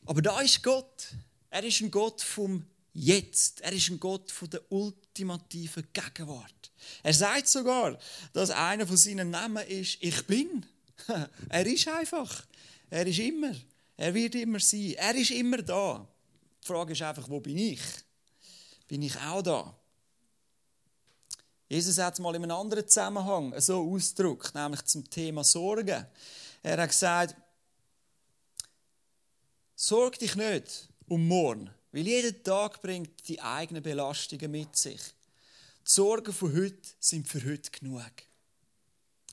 Aber 0.04 0.20
da 0.20 0.40
ist 0.40 0.62
Gott. 0.62 1.08
Er 1.50 1.62
ist 1.62 1.80
ein 1.80 1.90
Gott 1.90 2.20
vom 2.20 2.64
Jetzt. 2.92 3.60
Er 3.60 3.72
ist 3.72 3.88
ein 3.88 4.00
Gott 4.00 4.30
von 4.32 4.50
der 4.50 4.60
ultimativen 4.72 5.86
Gegenwart. 5.92 6.72
Er 7.04 7.14
sagt 7.14 7.46
sogar, 7.46 7.96
dass 8.32 8.50
einer 8.50 8.86
von 8.86 8.96
seinen 8.96 9.30
Namen 9.30 9.64
ist, 9.68 9.98
ich 10.00 10.26
bin. 10.26 10.66
Er 11.48 11.66
ist 11.66 11.88
einfach. 11.88 12.44
Er 12.90 13.06
ist 13.06 13.18
immer. 13.18 13.54
Er 13.96 14.14
wird 14.14 14.34
immer 14.34 14.58
sein. 14.58 14.94
Er 14.96 15.14
ist 15.14 15.30
immer 15.30 15.62
da. 15.62 16.06
Die 16.62 16.66
Frage 16.66 16.92
ist 16.92 17.02
einfach, 17.02 17.28
wo 17.28 17.40
bin 17.40 17.58
ich? 17.58 17.80
Bin 18.88 19.02
ich 19.02 19.16
auch 19.18 19.42
da? 19.42 19.78
Jesus 21.72 21.96
hat 21.96 22.12
es 22.12 22.20
mal 22.20 22.34
in 22.34 22.42
einem 22.42 22.54
anderen 22.54 22.86
Zusammenhang 22.86 23.58
so 23.58 23.90
ausgedrückt, 23.90 24.54
nämlich 24.54 24.84
zum 24.84 25.08
Thema 25.08 25.42
Sorgen. 25.42 26.06
Er 26.62 26.76
hat 26.76 26.90
gesagt, 26.90 27.34
sorg 29.74 30.18
dich 30.18 30.36
nicht 30.36 30.90
um 31.08 31.26
morgen, 31.26 31.70
weil 31.92 32.06
jeder 32.06 32.42
Tag 32.42 32.82
bringt 32.82 33.26
die 33.26 33.40
eigenen 33.40 33.82
Belastungen 33.82 34.50
mit 34.50 34.76
sich. 34.76 35.00
Die 35.00 35.90
Sorgen 35.90 36.34
von 36.34 36.54
heute 36.54 36.90
sind 37.00 37.26
für 37.26 37.42
heute 37.42 37.70
genug. 37.70 38.12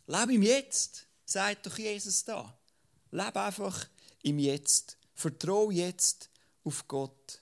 Lebe 0.07 0.33
im 0.35 0.43
Jetzt, 0.43 1.07
sagt 1.25 1.65
doch 1.65 1.77
Jesus 1.77 2.23
da. 2.23 2.57
Lebe 3.11 3.41
einfach 3.41 3.85
im 4.21 4.39
Jetzt. 4.39 4.97
Vertraue 5.13 5.73
jetzt 5.73 6.29
auf 6.63 6.87
Gott. 6.87 7.41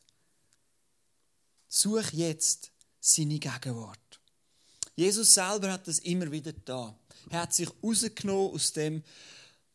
Such 1.68 2.14
jetzt 2.14 2.72
seine 3.00 3.38
Gegenwart. 3.38 4.07
Jesus 4.98 5.36
selber 5.36 5.72
hat 5.72 5.88
das 5.88 6.00
immer 6.00 6.32
wieder 6.32 6.52
da. 6.66 6.98
Er 7.30 7.42
hat 7.42 7.54
sich 7.54 7.70
rausgenommen 7.84 8.56
aus 8.56 8.74
dem 8.74 9.04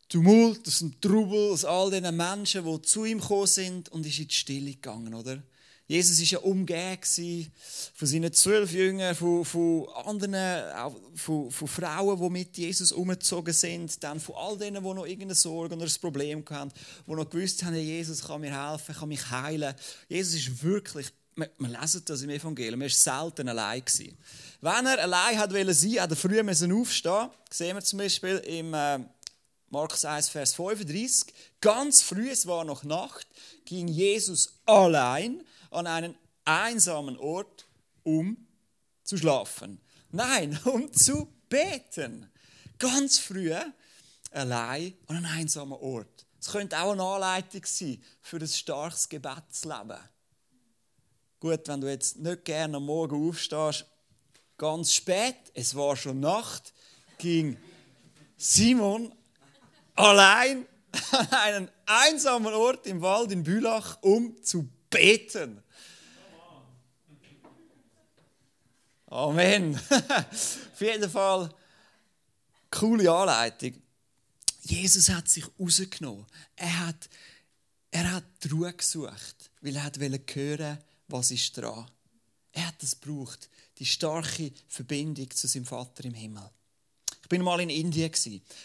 Tumult, 0.09 0.67
aus 0.67 0.81
dem 0.81 1.01
Trubel, 1.01 1.53
aus 1.53 1.65
all 1.65 1.93
den 1.93 2.17
Menschen, 2.17 2.65
die 2.65 2.83
zu 2.83 3.05
ihm 3.05 3.21
gekommen 3.21 3.47
sind 3.47 3.89
und 3.91 4.05
ist 4.05 4.19
in 4.19 4.27
die 4.27 4.35
Stille 4.35 4.73
gegangen, 4.73 5.15
oder? 5.15 5.41
Jesus 5.87 6.19
war 6.21 6.27
ja 6.27 6.39
umgeben 6.39 7.53
von 7.95 8.09
seinen 8.09 8.33
zwölf 8.33 8.73
Jüngern, 8.73 9.15
von, 9.15 9.45
von 9.45 9.89
anderen, 10.07 10.93
von, 11.15 11.51
von, 11.51 11.69
Frauen, 11.69 12.21
die 12.21 12.31
mit 12.31 12.57
Jesus 12.57 12.91
umgezogen 12.91 13.55
sind, 13.55 14.03
dann 14.03 14.19
von 14.19 14.35
all 14.35 14.59
denen, 14.59 14.83
die 14.83 14.95
noch 14.95 15.07
irgendeine 15.07 15.35
Sorge 15.35 15.77
oder 15.77 15.85
ein 15.85 16.01
Problem 16.01 16.45
hatten, 16.51 16.73
die 17.07 17.13
noch 17.13 17.31
gewusst 17.31 17.63
haben, 17.63 17.77
Jesus 17.77 18.25
kann 18.25 18.41
mir 18.41 18.71
helfen, 18.71 18.95
kann 18.95 19.09
mich 19.09 19.31
heilen. 19.31 19.75
Jesus 20.09 20.35
ist 20.35 20.63
wirklich, 20.63 21.09
wir, 21.35 21.51
wir 21.59 21.81
lesen 21.81 22.03
das 22.05 22.23
im 22.23 22.31
Evangelium, 22.31 22.81
er 22.81 22.87
war 22.87 22.91
selten 22.91 23.49
allein. 23.49 23.85
Gewesen. 23.85 24.17
Wenn 24.61 24.87
er 24.87 25.03
allein 25.03 25.39
hat 25.39 25.53
wollen 25.53 25.75
sein, 25.75 26.01
hat 26.01 26.11
er 26.11 26.17
früh 26.17 26.41
aufstehen. 26.41 27.31
Das 27.49 27.59
sehen 27.59 27.77
wir 27.77 27.83
zum 27.83 27.99
Beispiel 27.99 28.37
im 28.39 28.75
äh, 28.75 29.01
Markus 29.71 30.05
1, 30.05 30.29
Vers 30.29 30.55
35. 30.55 31.33
Ganz 31.61 32.03
früh, 32.03 32.31
es 32.31 32.47
war 32.47 32.65
noch 32.65 32.85
Nacht, 32.85 33.27
ging 33.65 33.89
Jesus 33.89 34.55
allein 34.67 35.43
an 35.71 35.87
einen 35.87 36.15
einsamen 36.45 37.17
Ort, 37.17 37.67
um 38.03 38.37
zu 39.03 39.17
schlafen. 39.17 39.81
Nein, 40.11 40.59
um 40.65 40.93
zu 40.93 41.33
beten. 41.49 42.31
Ganz 42.79 43.19
früh 43.19 43.55
allein 44.31 44.95
an 45.07 45.17
einem 45.17 45.27
einsamen 45.27 45.79
Ort. 45.79 46.27
Es 46.41 46.49
könnte 46.49 46.79
auch 46.81 46.93
eine 46.93 47.03
Anleitung 47.03 47.65
sein 47.65 48.03
für 48.21 48.39
ein 48.39 48.49
starkes 48.49 49.09
Gebetsleben. 49.09 49.99
Gut, 51.43 51.67
wenn 51.67 51.81
du 51.81 51.91
jetzt 51.91 52.21
nicht 52.21 52.45
gerne 52.45 52.77
am 52.77 52.87
Morgen 52.87 53.29
aufstehst, 53.29 53.85
ganz 54.57 54.95
spät, 54.95 55.35
es 55.55 55.75
war 55.75 55.97
schon 55.97 56.21
Nacht, 56.21 56.73
ging 57.19 57.57
Simon 58.37 59.13
allein 59.97 60.69
an 61.11 61.29
einen 61.33 61.69
einsamen 61.85 62.55
Ort 62.55 62.87
im 62.87 63.03
Wald 63.03 63.33
in 63.33 63.43
Bülach, 63.43 63.99
um 64.03 64.41
zu 64.45 64.69
beten. 64.89 65.61
Amen. 69.07 69.75
Auf 69.91 70.81
jeden 70.81 71.11
Fall 71.11 71.53
coole 72.71 73.13
Anleitung. 73.13 73.83
Jesus 74.61 75.09
hat 75.09 75.29
sich 75.29 75.45
rausgenommen. 75.59 76.25
Er 76.55 76.87
hat, 76.87 77.09
er 77.91 78.13
hat 78.13 78.25
die 78.45 78.49
Ruhe 78.51 78.73
gesucht, 78.73 79.51
weil 79.61 79.75
er 79.75 79.91
wollte 79.99 80.35
hören, 80.37 80.79
was 81.13 81.31
ist 81.31 81.57
dran. 81.57 81.87
Er 82.53 82.69
hat 82.69 82.83
es 82.83 83.01
gebraucht, 83.01 83.49
die 83.79 83.87
starke 83.87 84.53
Verbindung 84.69 85.31
zu 85.31 85.47
seinem 85.47 85.65
Vater 85.65 86.05
im 86.05 86.15
Himmel. 86.15 86.49
Ich 87.23 87.29
bin 87.29 87.43
mal 87.43 87.61
in 87.61 87.71
Indien 87.71 88.11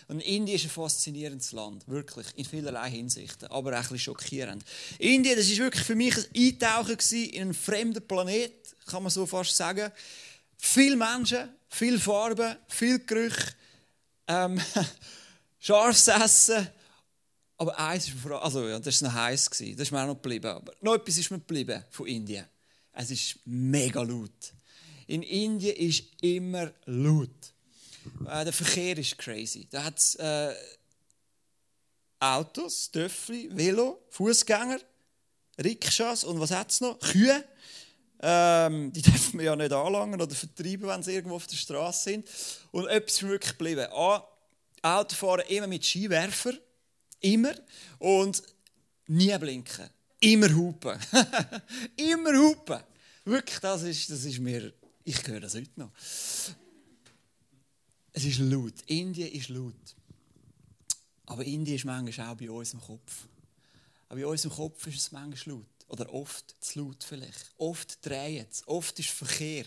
und 0.07 0.19
Indien 0.19 0.57
ist 0.57 0.65
ein 0.65 0.69
faszinierendes 0.71 1.51
Land, 1.53 1.87
wirklich 1.87 2.27
in 2.35 2.43
vielerlei 2.43 2.89
Hinsichten, 2.89 3.47
aber 3.49 3.79
auch 3.79 3.91
ein 3.91 3.99
schockierend. 3.99 4.63
Indien, 4.99 5.37
das 5.37 5.47
ist 5.47 5.59
wirklich 5.59 5.83
für 5.83 5.95
mich 5.95 6.17
ein 6.17 6.25
Eintauchen 6.35 6.97
in 7.11 7.41
einen 7.41 7.53
fremden 7.53 8.05
Planet, 8.05 8.51
kann 8.87 9.03
man 9.03 9.11
so 9.11 9.25
fast 9.25 9.55
sagen. 9.55 9.91
Viele 10.57 10.97
Menschen, 10.97 11.49
viel 11.69 11.99
Farbe, 11.99 12.57
viel 12.67 12.99
Gerüche, 12.99 13.53
ähm, 14.27 14.59
scharfes 15.59 16.07
Essen. 16.07 16.67
Aber 17.57 17.77
eins 17.79 18.07
ist 18.07 18.23
mir, 18.23 18.41
also 18.41 18.67
ja, 18.67 18.79
das 18.79 19.01
war 19.01 19.09
noch 19.09 19.17
heiß, 19.17 19.49
das 19.49 19.61
ist 19.61 19.91
mir 19.91 20.01
auch 20.01 20.07
noch 20.07 20.15
geblieben. 20.15 20.47
Aber 20.47 20.73
noch 20.81 20.95
etwas 20.95 21.17
ist 21.17 21.31
mir 21.31 21.39
geblieben 21.39 21.83
von 21.89 22.07
Indien. 22.07 22.45
Es 22.93 23.11
ist 23.11 23.39
mega 23.45 24.01
laut. 24.01 24.53
In 25.07 25.23
Indien 25.23 25.75
ist 25.75 26.03
immer 26.21 26.71
laut. 26.85 27.29
Äh, 28.27 28.43
der 28.43 28.53
Verkehr 28.53 28.97
ist 28.97 29.17
crazy. 29.17 29.67
Da 29.69 29.83
hat 29.83 29.97
es 29.97 30.15
äh, 30.15 30.53
Autos, 32.19 32.91
Töffel, 32.91 33.55
Velo, 33.55 34.03
Fußgänger, 34.09 34.79
Rikschas 35.63 36.23
und 36.23 36.39
was 36.39 36.51
hat 36.51 36.71
es 36.71 36.81
noch? 36.81 36.99
Kühe. 36.99 37.43
Ähm, 38.19 38.91
die 38.91 39.01
dürfen 39.03 39.39
wir 39.39 39.45
ja 39.45 39.55
nicht 39.55 39.71
anlangen 39.71 40.19
oder 40.19 40.35
vertreiben, 40.35 40.87
wenn 40.87 41.03
sie 41.03 41.13
irgendwo 41.13 41.35
auf 41.35 41.47
der 41.47 41.55
Straße 41.55 42.03
sind. 42.03 42.29
Und 42.71 42.87
etwas 42.87 43.15
ist 43.17 43.27
wirklich 43.27 43.51
geblieben. 43.51 43.87
A, 43.91 44.27
Autofahren 44.81 45.45
immer 45.47 45.67
mit 45.67 45.85
Skiwerfer. 45.85 46.53
Immer. 47.19 47.55
Und 47.99 48.43
nie 49.07 49.37
blinken. 49.37 49.89
Immer 50.19 50.53
hupen. 50.53 50.99
immer 51.95 52.37
hupen. 52.37 52.79
Wirklich, 53.25 53.59
das 53.59 53.83
ist, 53.83 54.09
das 54.09 54.25
ist 54.25 54.39
mir. 54.39 54.73
Ich 55.03 55.25
höre 55.27 55.39
das 55.39 55.55
heute 55.55 55.79
noch. 55.79 55.91
Es 58.13 58.25
ist 58.25 58.39
laut. 58.39 58.73
Indien 58.87 59.31
ist 59.31 59.49
laut. 59.49 59.95
Aber 61.27 61.43
Indien 61.45 61.75
ist 61.75 61.85
manchmal 61.85 62.29
auch 62.29 62.37
bei 62.37 62.49
uns 62.49 62.73
im 62.73 62.81
Kopf. 62.81 63.27
Aber 64.09 64.19
bei 64.19 64.25
uns 64.25 64.45
im 64.45 64.51
Kopf 64.51 64.87
ist 64.87 64.97
es 64.97 65.11
manchmal 65.11 65.57
laut. 65.57 65.65
Oder 65.89 66.13
oft 66.13 66.55
zu 66.59 66.79
laut 66.79 67.03
vielleicht. 67.03 67.51
Oft 67.57 68.05
dreht 68.05 68.51
es. 68.51 68.67
Oft 68.67 68.97
ist 68.99 69.09
Verkehr. 69.09 69.65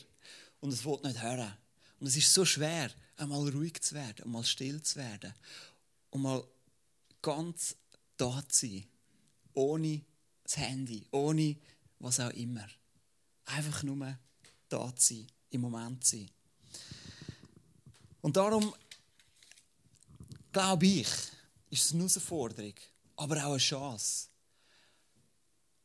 Und 0.61 0.73
es 0.73 0.85
wird 0.85 1.05
nicht 1.05 1.23
hören. 1.23 1.53
Und 2.01 2.07
es 2.07 2.17
ist 2.17 2.33
so 2.33 2.45
schwer, 2.45 2.91
einmal 3.17 3.49
ruhig 3.51 3.81
zu 3.83 3.95
werden, 3.95 4.25
einmal 4.25 4.45
still 4.45 4.83
zu 4.83 4.97
werden. 4.97 5.35
Und 6.11 6.23
mal 6.23 6.43
ganz 7.23 7.77
da 8.17 8.43
zu 8.49 8.67
sein. 8.67 8.87
Ohne 9.55 10.03
das 10.45 10.57
Handy, 10.57 11.07
ohne 11.11 11.57
was 11.99 12.21
auch 12.21 12.31
immer. 12.31 12.67
Einfach 13.47 13.83
nur 13.83 14.19
da 14.69 14.95
zu 14.97 15.15
sein, 15.15 15.27
im 15.51 15.61
Moment 15.63 16.05
zu 16.05 16.17
sein. 16.17 16.31
Und 18.21 18.37
darum 18.37 18.75
glaube 20.53 20.87
ich, 20.87 21.09
ist 21.71 21.87
es 21.87 21.93
eine 21.93 22.01
Herausforderung, 22.01 22.75
aber 23.17 23.37
auch 23.45 23.51
eine 23.53 23.59
Chance 23.59 24.31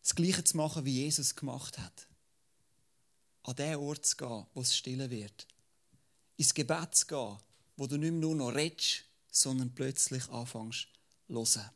das 0.05 0.13
Gleiche 0.13 0.43
zu 0.43 0.57
machen, 0.57 0.85
wie 0.85 1.01
Jesus 1.01 1.35
gemacht 1.35 1.79
hat. 1.79 2.07
An 3.41 3.55
den 3.55 3.75
Ort 3.77 4.05
zu 4.05 4.15
gehen, 4.17 4.45
wo 4.53 4.61
es 4.61 4.75
still 4.75 5.09
wird. 5.09 5.47
Ins 6.37 6.53
Gebet 6.53 6.93
zu 6.93 7.07
gehen, 7.07 7.37
wo 7.75 7.87
du 7.87 7.97
nicht 7.97 8.11
mehr 8.11 8.21
nur 8.21 8.35
noch 8.35 8.53
redest, 8.53 9.05
sondern 9.31 9.73
plötzlich 9.73 10.29
anfängst 10.29 10.87
hören. 11.27 11.69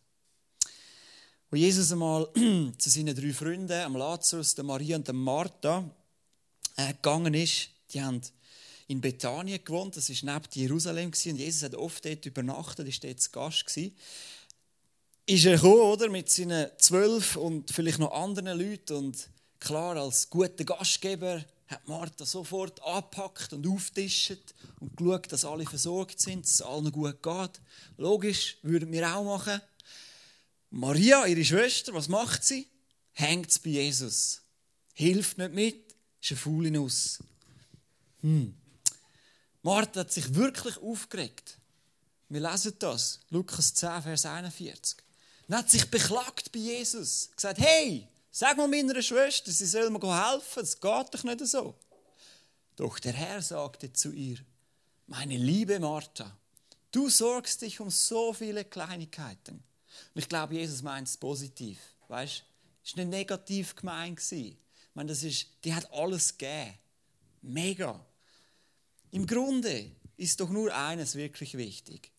Wo 1.49 1.57
Jesus 1.57 1.91
einmal 1.91 2.29
zu 2.77 2.89
seinen 2.89 3.15
drei 3.15 3.33
Freunden, 3.33 3.71
am 3.71 3.95
Lazarus, 3.95 4.55
der 4.55 4.63
Maria 4.63 4.97
und 4.97 5.07
der 5.07 5.15
Martha, 5.15 5.89
äh, 6.75 6.93
gegangen 6.93 7.33
ist, 7.33 7.69
die 7.91 8.01
haben 8.01 8.21
in 8.87 9.01
Bethanien 9.01 9.63
gewohnt, 9.63 9.97
das 9.97 10.09
war 10.09 10.33
neben 10.33 10.47
Jerusalem, 10.53 11.07
und 11.07 11.37
Jesus 11.37 11.63
hat 11.63 11.75
oft 11.75 12.05
dort 12.05 12.25
übernachtet, 12.25 12.87
ist 12.87 13.03
dort 13.03 13.19
zu 13.19 13.31
Gast 13.31 13.65
gewesen 13.65 13.95
ist 15.29 15.45
er 15.45 15.55
gekommen, 15.55 15.81
oder, 15.81 16.09
mit 16.09 16.29
seinen 16.29 16.71
zwölf 16.79 17.35
und 17.35 17.69
vielleicht 17.69 17.99
noch 17.99 18.11
anderen 18.11 18.59
Leuten. 18.59 18.93
Und 18.95 19.29
klar, 19.59 19.95
als 19.95 20.29
guter 20.29 20.63
Gastgeber 20.63 21.45
hat 21.69 21.87
Martha 21.87 22.25
sofort 22.25 22.81
angepackt 22.81 23.53
und 23.53 23.67
auftischt 23.67 24.55
und 24.79 24.97
geschaut, 24.97 25.31
dass 25.31 25.45
alle 25.45 25.65
versorgt 25.65 26.19
sind, 26.19 26.43
dass 26.43 26.53
es 26.53 26.61
allen 26.63 26.91
gut 26.91 27.21
geht. 27.21 27.61
Logisch, 27.97 28.57
würden 28.63 28.91
wir 28.91 29.15
auch 29.15 29.23
machen. 29.23 29.61
Maria, 30.71 31.27
ihre 31.27 31.45
Schwester, 31.45 31.93
was 31.93 32.07
macht 32.07 32.43
sie? 32.43 32.67
Hängt 33.11 33.61
bei 33.63 33.69
Jesus. 33.69 34.41
Hilft 34.93 35.37
nicht 35.37 35.53
mit, 35.53 35.95
ist 36.19 36.31
eine 36.31 36.39
faule 36.39 36.71
Nuss. 36.71 37.19
Hm. 38.21 38.55
Martha 39.61 40.01
hat 40.01 40.11
sich 40.11 40.33
wirklich 40.33 40.77
aufgeregt. 40.77 41.59
Wir 42.29 42.41
lesen 42.41 42.73
das, 42.79 43.19
Lukas 43.29 43.73
10, 43.75 44.01
Vers 44.03 44.25
41. 44.25 44.97
Und 45.47 45.55
hat 45.55 45.69
sich 45.69 45.89
beklagt 45.89 46.51
bei 46.51 46.59
Jesus. 46.59 47.29
Gesagt, 47.35 47.59
hey, 47.59 48.07
sag 48.31 48.57
mal 48.57 48.67
meiner 48.67 49.01
Schwester, 49.01 49.51
sie 49.51 49.65
soll 49.65 49.89
mir 49.89 50.31
helfen. 50.31 50.61
Das 50.61 50.79
geht 50.79 51.13
doch 51.13 51.23
nicht 51.23 51.45
so. 51.47 51.75
Doch 52.75 52.99
der 52.99 53.13
Herr 53.13 53.41
sagte 53.41 53.91
zu 53.91 54.11
ihr, 54.11 54.37
meine 55.07 55.37
liebe 55.37 55.79
Martha, 55.79 56.37
du 56.91 57.09
sorgst 57.09 57.61
dich 57.61 57.79
um 57.79 57.89
so 57.89 58.33
viele 58.33 58.63
Kleinigkeiten. 58.63 59.55
Und 59.55 60.21
ich 60.21 60.29
glaube, 60.29 60.55
Jesus 60.55 60.81
meint 60.81 61.07
es 61.07 61.17
positiv. 61.17 61.79
Weißt 62.07 62.43
Es 62.83 62.95
war 62.95 63.03
nicht 63.03 63.11
negativ 63.11 63.75
gemeint. 63.75 64.21
Ich 64.31 64.55
meine, 64.93 65.09
das 65.09 65.23
ist, 65.23 65.47
die 65.63 65.73
hat 65.73 65.91
alles 65.91 66.37
gegeben. 66.37 66.77
Mega. 67.41 68.05
Im 69.11 69.25
Grunde 69.25 69.91
ist 70.17 70.39
doch 70.39 70.49
nur 70.49 70.75
eines 70.75 71.15
wirklich 71.15 71.57
wichtig. 71.57 72.11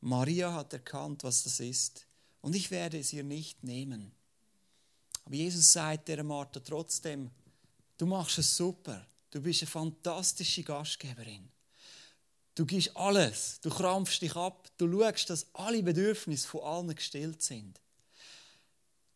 Maria 0.00 0.52
hat 0.52 0.72
erkannt, 0.72 1.24
was 1.24 1.42
das 1.42 1.60
ist, 1.60 2.06
und 2.40 2.54
ich 2.54 2.70
werde 2.70 2.98
es 2.98 3.12
ihr 3.12 3.24
nicht 3.24 3.64
nehmen. 3.64 4.12
Aber 5.28 5.36
Jesus 5.36 5.74
sagt 5.74 6.08
der 6.08 6.24
Martha 6.24 6.58
trotzdem, 6.58 7.30
du 7.98 8.06
machst 8.06 8.38
es 8.38 8.56
super, 8.56 9.06
du 9.30 9.42
bist 9.42 9.60
eine 9.60 9.70
fantastische 9.70 10.62
Gastgeberin. 10.62 11.46
Du 12.54 12.64
gibst 12.64 12.96
alles, 12.96 13.60
du 13.60 13.68
krampfst 13.68 14.22
dich 14.22 14.34
ab, 14.34 14.70
du 14.78 14.90
schaust, 14.90 15.28
dass 15.28 15.54
alle 15.54 15.82
Bedürfnisse 15.82 16.48
von 16.48 16.62
allen 16.62 16.94
gestillt 16.94 17.42
sind. 17.42 17.78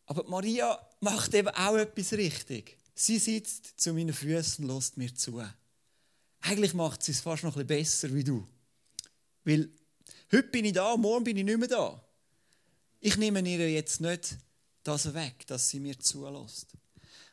Aber 0.05 0.25
Maria 0.25 0.87
macht 1.01 1.33
eben 1.33 1.49
auch 1.49 1.77
etwas 1.77 2.13
richtig. 2.13 2.77
Sie 2.95 3.19
sitzt 3.19 3.81
zu 3.81 3.95
meinen 3.95 4.13
Füßen 4.13 4.69
und 4.69 4.77
lässt 4.77 4.99
mir 4.99 5.15
zu. 5.15 5.43
Eigentlich 6.43 6.75
macht 6.75 7.03
sie 7.03 7.13
es 7.13 7.23
fast 7.23 7.43
noch 7.43 7.57
ein 7.57 7.67
bisschen 7.67 8.09
besser 8.09 8.15
wie 8.15 8.25
du. 8.25 8.47
Weil 9.45 9.71
heute 10.31 10.49
bin 10.49 10.67
ich 10.67 10.75
da, 10.75 10.95
morgen 10.95 11.25
bin 11.25 11.39
ich 11.39 11.45
nicht 11.45 11.59
mehr 11.59 11.69
da. 11.69 12.05
Ich 13.01 13.17
nehme 13.17 13.41
ihr 13.49 13.73
jetzt 13.73 14.03
nicht 14.03 14.37
das 14.83 15.13
weg, 15.15 15.47
dass 15.47 15.69
sie 15.69 15.81
mir 15.81 15.99
zulässt. 15.99 16.69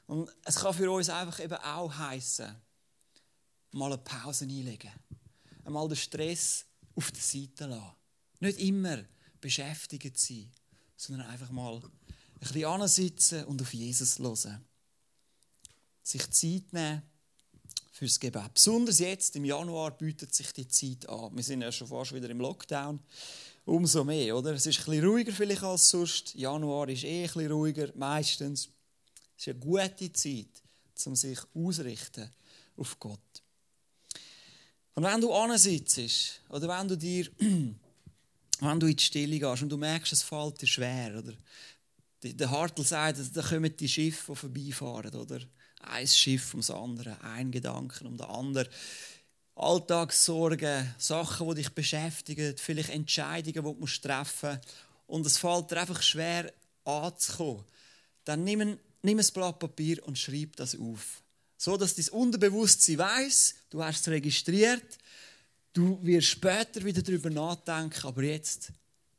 Und 0.07 0.29
es 0.45 0.55
kann 0.55 0.73
für 0.73 0.91
uns 0.91 1.09
einfach 1.09 1.39
eben 1.39 1.57
auch 1.57 1.93
heißen, 1.93 2.55
mal 3.71 3.93
eine 3.93 3.97
Pause 3.99 4.45
einlegen. 4.45 4.91
Einmal 5.63 5.87
den 5.87 5.97
Stress 5.97 6.65
auf 6.95 7.11
der 7.11 7.21
Seite 7.21 7.65
lassen. 7.67 7.95
Nicht 8.39 8.59
immer 8.59 9.03
beschäftigt 9.39 10.17
sein, 10.17 10.51
sondern 10.95 11.27
einfach 11.27 11.51
mal 11.51 11.75
ein 11.75 11.91
bisschen 12.39 12.65
ansitzen 12.65 13.45
und 13.45 13.61
auf 13.61 13.73
Jesus 13.73 14.19
hören. 14.19 14.65
Sich 16.01 16.29
Zeit 16.31 16.73
nehmen 16.73 17.03
fürs 17.91 18.19
Gebet. 18.19 18.53
Besonders 18.53 18.99
jetzt 18.99 19.35
im 19.35 19.45
Januar 19.45 19.91
bietet 19.97 20.33
sich 20.33 20.51
die 20.53 20.67
Zeit 20.67 21.07
an. 21.09 21.35
Wir 21.35 21.43
sind 21.43 21.61
ja 21.61 21.71
schon 21.71 21.87
fast 21.87 22.13
wieder 22.13 22.29
im 22.29 22.39
Lockdown. 22.39 22.99
Umso 23.69 24.03
mehr, 24.03 24.35
oder? 24.35 24.53
Es 24.53 24.65
ist 24.65 24.79
ein 24.79 24.85
bisschen 24.85 25.05
ruhiger 25.05 25.31
vielleicht 25.31 25.61
als 25.61 25.89
sonst. 25.89 26.33
Januar 26.33 26.89
ist 26.89 27.03
eh 27.03 27.21
ein 27.21 27.27
bisschen 27.27 27.51
ruhiger, 27.51 27.91
meistens. 27.95 28.69
Es 29.37 29.45
ist 29.45 29.49
eine 29.49 29.59
gute 29.59 30.11
Zeit, 30.11 30.63
um 31.05 31.15
sich 31.15 31.39
ausrichten 31.53 32.31
auf 32.77 32.99
Gott. 32.99 33.43
Und 34.95 35.03
wenn 35.03 35.21
du 35.21 35.31
ansitzt, 35.31 36.41
oder 36.49 36.67
wenn 36.67 36.87
du 36.87 36.97
dir, 36.97 37.29
wenn 37.37 38.79
du 38.79 38.87
in 38.87 38.95
die 38.95 39.03
Stille 39.03 39.39
gehst 39.39 39.61
und 39.61 39.69
du 39.69 39.77
merkst, 39.77 40.13
es 40.13 40.23
fällt 40.23 40.59
dir 40.59 40.67
schwer, 40.67 41.19
oder 41.19 41.33
der 42.23 42.49
Hartl 42.49 42.83
sagt, 42.83 43.19
da 43.33 43.41
kommen 43.43 43.77
die 43.77 43.87
Schiffe, 43.87 44.31
die 44.31 44.35
vorbeifahren, 44.35 45.13
oder 45.13 45.41
ein 45.81 46.07
Schiff 46.07 46.53
ums 46.55 46.71
andere, 46.71 47.21
ein 47.21 47.51
Gedanken 47.51 48.07
um 48.07 48.17
den 48.17 48.25
anderen. 48.25 48.67
Alltagssorgen, 49.59 50.95
Sachen, 50.97 51.49
die 51.49 51.55
dich 51.55 51.69
beschäftigen, 51.69 52.55
vielleicht 52.57 52.89
Entscheidungen, 52.89 53.75
die 53.75 53.79
du 53.81 54.01
treffen 54.01 54.51
musst. 54.53 54.67
Und 55.07 55.25
es 55.25 55.37
fällt 55.37 55.71
dir 55.71 55.81
einfach 55.81 56.01
schwer 56.01 56.53
anzukommen. 56.85 57.65
Dann 58.23 58.43
nimm, 58.43 58.77
nimm 59.01 59.19
ein 59.19 59.27
Blatt 59.33 59.59
Papier 59.59 60.05
und 60.07 60.17
schreib 60.17 60.55
das 60.55 60.79
auf. 60.79 61.21
So, 61.57 61.75
dass 61.75 61.95
dein 61.95 62.07
Unterbewusstsein 62.09 62.99
weiß, 62.99 63.55
du 63.69 63.83
hast 63.83 64.01
es 64.01 64.07
registriert, 64.07 64.97
du 65.73 65.99
wirst 66.03 66.27
später 66.27 66.83
wieder 66.83 67.01
darüber 67.01 67.29
nachdenken, 67.29 68.07
aber 68.07 68.23
jetzt 68.23 68.71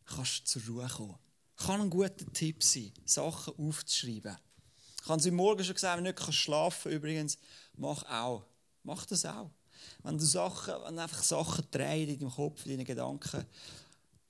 kannst 0.06 0.40
du 0.54 0.61
zur 0.61 0.75
Ruhe 0.75 0.88
kommen. 0.88 1.18
Kann 1.56 1.82
ein 1.82 1.90
guter 1.90 2.32
Tipp 2.32 2.62
sein, 2.62 2.92
Sachen 3.04 3.54
aufzuschreiben. 3.59 4.38
Ich 5.02 5.09
habe 5.09 5.20
es 5.20 5.30
Morgen 5.30 5.64
schon 5.64 5.75
gesagt, 5.75 5.99
wenn 5.99 6.04
du 6.04 6.11
nicht 6.12 6.35
schlafen 6.35 6.85
kannst, 6.85 6.97
übrigens, 6.97 7.38
mach 7.76 8.02
auch. 8.04 8.47
Mach 8.82 9.04
das 9.04 9.26
auch. 9.26 9.50
Wenn 10.03 10.19
du 10.19 10.25
Sachen, 10.25 10.75
wenn 10.85 10.99
einfach 10.99 11.23
Sachen 11.23 11.67
drehen 11.71 12.09
in 12.09 12.19
deinem 12.19 12.31
Kopf, 12.31 12.65
in 12.65 12.73
deinen 12.73 12.85
Gedanken, 12.85 13.45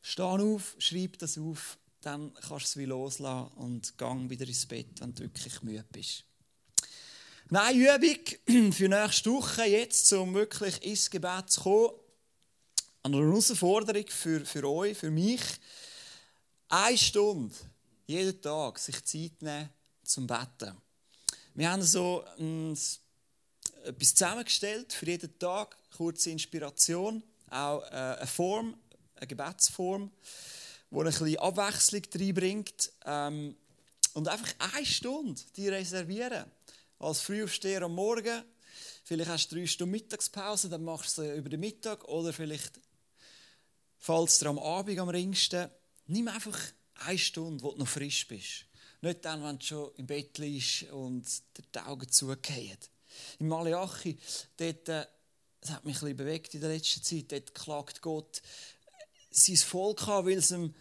steh 0.02 0.22
auf, 0.22 0.76
schreib 0.78 1.18
das 1.18 1.38
auf, 1.38 1.78
dann 2.00 2.32
kannst 2.34 2.50
du 2.50 2.56
es 2.56 2.76
wie 2.76 2.86
loslassen 2.86 3.52
und 3.56 3.98
gang 3.98 4.28
wieder 4.30 4.46
ins 4.46 4.66
Bett, 4.66 5.00
wenn 5.00 5.14
du 5.14 5.22
wirklich 5.22 5.62
müde 5.62 5.84
bist. 5.92 6.24
Nein, 7.50 7.76
Übung 7.76 8.72
für 8.72 8.88
nächste 8.88 9.30
Woche 9.30 9.64
jetzt, 9.64 10.12
um 10.12 10.34
wirklich 10.34 10.82
ins 10.82 11.10
Gebet 11.10 11.50
zu 11.50 11.62
kommen. 11.62 11.90
Eine 13.02 13.16
Herausforderung 13.16 14.06
für, 14.08 14.44
für 14.44 14.68
euch, 14.68 14.96
für 14.96 15.10
mich. 15.10 15.40
Eine 16.68 16.96
Stunde, 16.96 17.54
jeden 18.06 18.40
Tag, 18.40 18.78
sich 18.78 19.04
Zeit 19.04 19.42
nehmen 19.42 19.68
zum 20.04 20.26
Betten. 20.26 20.76
Wir 21.54 21.72
haben 21.72 21.82
so 21.82 22.24
ein, 22.38 22.78
etwas 23.84 24.14
zusammengestellt 24.14 24.92
für 24.92 25.06
jeden 25.06 25.38
Tag, 25.38 25.76
kurze 25.96 26.30
Inspiration, 26.30 27.22
auch 27.50 27.82
äh, 27.82 27.94
eine 27.94 28.26
Form, 28.26 28.76
eine 29.16 29.26
Gebetsform, 29.26 30.10
die 30.90 30.96
ein 30.96 31.04
bisschen 31.04 31.38
Abwechslung 31.38 32.02
reinbringt. 32.14 32.92
Ähm, 33.04 33.56
und 34.14 34.28
einfach 34.28 34.52
eine 34.74 34.86
Stunde 34.86 35.40
die 35.56 35.68
reservieren. 35.68 36.44
Als 36.98 37.20
Frühaufsteher 37.20 37.82
am 37.82 37.94
Morgen. 37.94 38.42
Vielleicht 39.04 39.30
hast 39.30 39.48
du 39.48 39.56
drei 39.56 39.66
Stunden 39.66 39.92
Mittagspause, 39.92 40.68
dann 40.68 40.84
machst 40.84 41.16
du 41.18 41.22
sie 41.22 41.34
über 41.36 41.48
den 41.48 41.60
Mittag. 41.60 42.04
Oder 42.04 42.32
vielleicht 42.32 42.80
fällt 43.98 44.28
es 44.28 44.38
dir 44.38 44.48
am 44.48 44.58
Abend 44.58 44.98
am 44.98 45.08
ringsten. 45.08 45.70
Nimm 46.06 46.28
einfach 46.28 46.58
eine 47.06 47.18
Stunde, 47.18 47.62
wo 47.62 47.72
du 47.72 47.78
noch 47.78 47.88
frisch 47.88 48.26
bist. 48.28 48.66
Nicht 49.00 49.24
dann, 49.24 49.42
wenn 49.42 49.58
du 49.58 49.64
schon 49.64 49.90
im 49.96 50.06
Bett 50.06 50.36
liegst 50.38 50.90
und 50.90 51.24
dir 51.56 51.64
die 51.74 51.78
Augen 51.78 52.10
zugehen. 52.10 52.78
Im 53.38 53.48
Malachi, 53.48 54.18
dort, 54.56 54.88
äh, 54.88 55.06
das 55.60 55.70
hat 55.70 55.84
mich 55.84 56.02
ein 56.02 56.16
bewegt 56.16 56.54
in 56.54 56.60
der 56.60 56.70
letzten 56.70 57.02
Zeit, 57.02 57.32
dort 57.32 57.54
klagt 57.54 58.00
Gott 58.00 58.42
sein 59.30 59.56
Volk 59.56 60.06
an, 60.08 60.26
weil 60.26 60.38
es 60.38 60.50
ihm, 60.50 60.74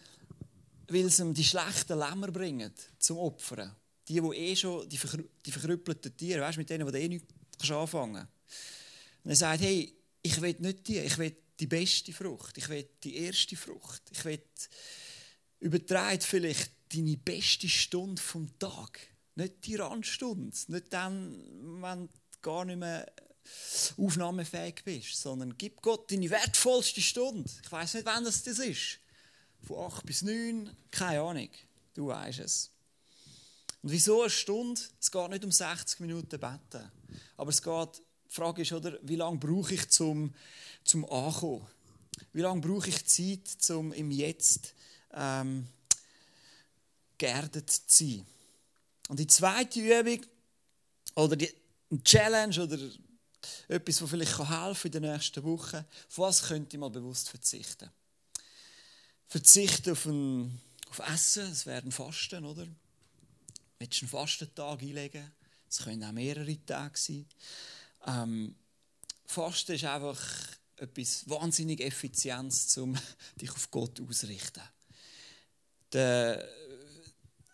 weil 0.88 1.06
es 1.06 1.18
ihm 1.18 1.34
die 1.34 1.44
schlechten 1.44 1.98
Lämmer 1.98 2.32
bringen 2.32 2.72
zum 2.98 3.18
Opfern. 3.18 3.74
Die, 4.08 4.20
die 4.20 4.36
eh 4.36 4.56
schon, 4.56 4.88
die, 4.88 4.98
verkrü 4.98 5.28
die 5.46 5.52
verkrüppelten 5.52 6.16
Tiere, 6.16 6.40
weißt, 6.40 6.58
mit 6.58 6.68
denen, 6.68 6.86
die 6.86 6.92
du 6.92 6.98
eh 6.98 7.08
nichts 7.08 7.70
anfangen 7.70 8.14
kannst. 8.14 8.32
Und 9.22 9.30
er 9.30 9.36
sagt, 9.36 9.62
hey, 9.62 9.94
ich 10.22 10.40
will 10.40 10.56
nicht 10.58 10.88
die, 10.88 10.98
ich 10.98 11.18
will 11.18 11.36
die 11.60 11.66
beste 11.66 12.12
Frucht, 12.12 12.56
ich 12.58 12.68
will 12.68 12.88
die 13.04 13.16
erste 13.16 13.56
Frucht, 13.56 14.02
ich 14.10 14.24
will 14.24 14.42
übertreibt 15.60 16.24
vielleicht 16.24 16.72
deine 16.92 17.16
beste 17.16 17.68
Stunde 17.68 18.20
vom 18.20 18.58
Tag. 18.58 18.98
Nicht 19.36 19.66
die 19.66 19.76
Randstunde, 19.76 20.56
nicht 20.68 20.92
dann, 20.92 21.80
wenn 21.82 22.08
du 22.08 22.19
gar 22.42 22.64
nicht 22.64 22.78
mehr 22.78 23.10
aufnahmefähig 23.96 24.82
bist, 24.84 25.16
sondern 25.20 25.56
gib 25.56 25.82
Gott 25.82 26.10
deine 26.10 26.30
wertvollste 26.30 27.00
Stunde. 27.00 27.50
Ich 27.62 27.70
weiß 27.70 27.94
nicht, 27.94 28.06
wann 28.06 28.24
das 28.24 28.46
ist. 28.46 28.98
Von 29.66 29.92
8 29.92 30.06
bis 30.06 30.22
9, 30.22 30.70
keine 30.90 31.20
Ahnung. 31.20 31.48
Du 31.94 32.08
weißt 32.08 32.40
es. 32.40 32.70
Und 33.82 33.92
wieso 33.92 34.22
eine 34.22 34.30
Stunde? 34.30 34.80
Es 35.00 35.10
geht 35.10 35.30
nicht 35.30 35.44
um 35.44 35.52
60 35.52 36.00
Minuten 36.00 36.38
beten. 36.38 36.90
Aber 37.36 37.50
es 37.50 37.62
geht, 37.62 38.02
die 38.28 38.34
Frage 38.34 38.62
ist, 38.62 38.72
oder, 38.72 38.98
wie 39.02 39.16
lange 39.16 39.38
brauche 39.38 39.74
ich 39.74 39.88
zum, 39.88 40.34
zum 40.84 41.10
Ankommen? 41.10 41.66
Wie 42.32 42.42
lange 42.42 42.60
brauche 42.60 42.88
ich 42.88 43.06
Zeit, 43.06 43.70
um 43.70 43.92
im 43.92 44.10
Jetzt 44.10 44.74
ähm, 45.12 45.66
geerdet 47.18 47.70
zu 47.70 48.04
sein. 48.04 48.26
Und 49.08 49.18
die 49.18 49.26
zweite 49.26 49.80
Übung 49.80 50.24
oder 51.14 51.36
die 51.36 51.52
Challenge 52.04 52.62
oder 52.62 52.78
etwas, 53.68 54.02
was 54.02 54.10
vielleicht 54.10 54.38
helfen 54.38 54.48
kann 54.48 54.74
in 54.84 55.02
der 55.02 55.12
nächsten 55.12 55.42
Woche, 55.42 55.86
auf 56.08 56.18
was 56.18 56.42
könnte 56.44 56.76
ich 56.76 56.80
mal 56.80 56.90
bewusst 56.90 57.28
verzichten? 57.28 57.90
Verzichten 59.26 59.92
auf, 59.92 60.06
ein, 60.06 60.60
auf 60.88 60.98
Essen, 61.00 61.48
das 61.48 61.66
wäre 61.66 61.90
Fasten, 61.90 62.44
oder? 62.44 62.66
Willst 63.78 64.00
du 64.00 64.04
einen 64.04 64.10
Fastentag 64.10 64.82
einlegen? 64.82 65.30
Es 65.68 65.78
können 65.78 66.04
auch 66.04 66.12
mehrere 66.12 66.66
Tage 66.66 66.98
sein. 66.98 67.26
Ähm, 68.06 68.54
Fasten 69.24 69.72
ist 69.72 69.84
einfach 69.84 70.20
etwas 70.76 71.28
wahnsinnig 71.28 71.80
Effizientes, 71.80 72.76
um 72.78 72.96
dich 73.40 73.50
auf 73.50 73.70
Gott 73.70 74.00
auszurichten. 74.00 74.62
Der 75.92 76.46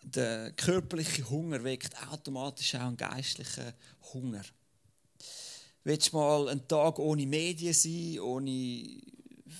der 0.07 0.53
körperliche 0.53 1.29
Hunger 1.29 1.65
weckt 1.65 2.01
automatisch 2.09 2.77
auch 2.77 2.81
einen 2.83 2.97
geistlichen 2.97 3.73
Hunger. 4.13 4.43
Willst 5.83 6.13
du 6.13 6.17
mal 6.17 6.49
einen 6.49 6.67
Tag 6.69 6.99
ohne 7.01 7.27
Medien 7.27 7.75
sein, 7.75 8.21
ohne 8.21 9.01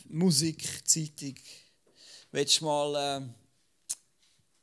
Musik, 0.09 0.89
Zeitung? 0.89 1.35
Willst 2.31 2.61
du 2.61 2.65
mal 2.65 3.23
äh, 3.23 3.29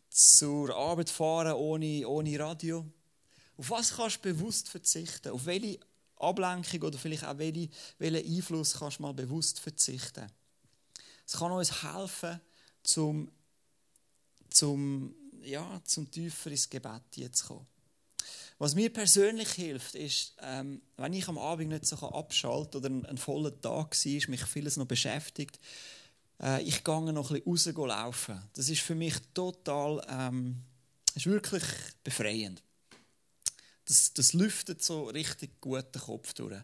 zur 0.10 0.74
Arbeit 0.74 1.10
fahren 1.10 1.54
ohne, 1.54 2.08
ohne 2.08 2.40
Radio? 2.40 2.86
Auf 3.58 3.70
was 3.70 3.94
kannst 3.94 4.24
du 4.24 4.34
bewusst 4.34 4.70
verzichten? 4.70 5.30
Auf 5.30 5.46
welche 5.46 5.80
Ablenkung 6.16 6.82
oder 6.84 6.98
vielleicht 6.98 7.26
auch 7.26 7.38
welche, 7.38 7.70
welchen 7.98 8.26
Einfluss 8.26 8.76
kannst 8.80 9.00
du 9.00 9.04
mal 9.04 9.14
bewusst 9.14 9.60
verzichten? 9.60 10.32
Es 11.26 11.34
kann 11.34 11.52
uns 11.52 11.84
helfen, 11.84 12.40
zum, 12.84 13.30
zum 14.50 15.14
ja, 15.44 15.82
zum 15.84 16.10
tiefer 16.10 16.52
ins 16.52 16.70
Gebet 16.70 17.02
zu 17.32 17.48
kommen. 17.48 17.68
Was 18.60 18.76
mir 18.76 18.92
persönlich 18.92 19.50
hilft, 19.52 19.96
ist, 19.96 20.36
ähm, 20.42 20.82
wenn 20.98 21.14
ich 21.14 21.28
am 21.28 21.38
Abend 21.38 21.70
nicht 21.70 21.86
so 21.86 21.98
abschalten 21.98 22.72
kann 22.72 22.80
oder 22.80 22.90
ein, 22.90 23.06
ein 23.08 23.18
voller 23.18 23.60
Tag 23.60 23.96
war, 23.96 24.30
mich 24.30 24.46
vieles 24.46 24.78
noch 24.78 24.86
beschäftigt, 24.86 25.60
äh, 26.42 26.62
ich 26.64 26.84
gehe 26.84 27.14
noch 27.14 27.32
ein 27.32 27.42
bisschen 27.42 27.76
raus 27.76 27.88
laufen. 27.90 28.42
Das 28.54 28.70
ist 28.70 28.82
für 28.82 28.96
mich 28.96 29.16
total, 29.34 30.06
ähm, 30.10 30.64
ist 31.16 31.26
wirklich 31.26 31.64
befreiend. 32.04 32.62
Das, 33.86 34.14
das 34.14 34.34
lüftet 34.34 34.84
so 34.84 35.06
richtig 35.06 35.60
gut 35.60 35.94
den 35.94 36.02
Kopf 36.02 36.34
durch. 36.34 36.62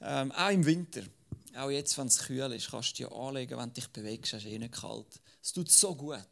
Ähm, 0.00 0.32
auch 0.32 0.50
im 0.50 0.64
Winter, 0.64 1.02
auch 1.56 1.70
jetzt, 1.70 1.98
wenn 1.98 2.06
es 2.06 2.18
kühl 2.20 2.52
ist, 2.52 2.70
kannst 2.70 2.98
du 2.98 3.04
dir 3.04 3.12
anlegen, 3.12 3.58
wenn 3.58 3.68
du 3.68 3.74
dich 3.74 3.88
bewegst, 3.88 4.32
ist 4.32 4.44
es 4.44 4.50
eh 4.50 4.58
nicht 4.58 4.74
kalt. 4.74 5.20
Es 5.42 5.52
tut 5.52 5.70
so 5.70 5.94
gut. 5.94 6.26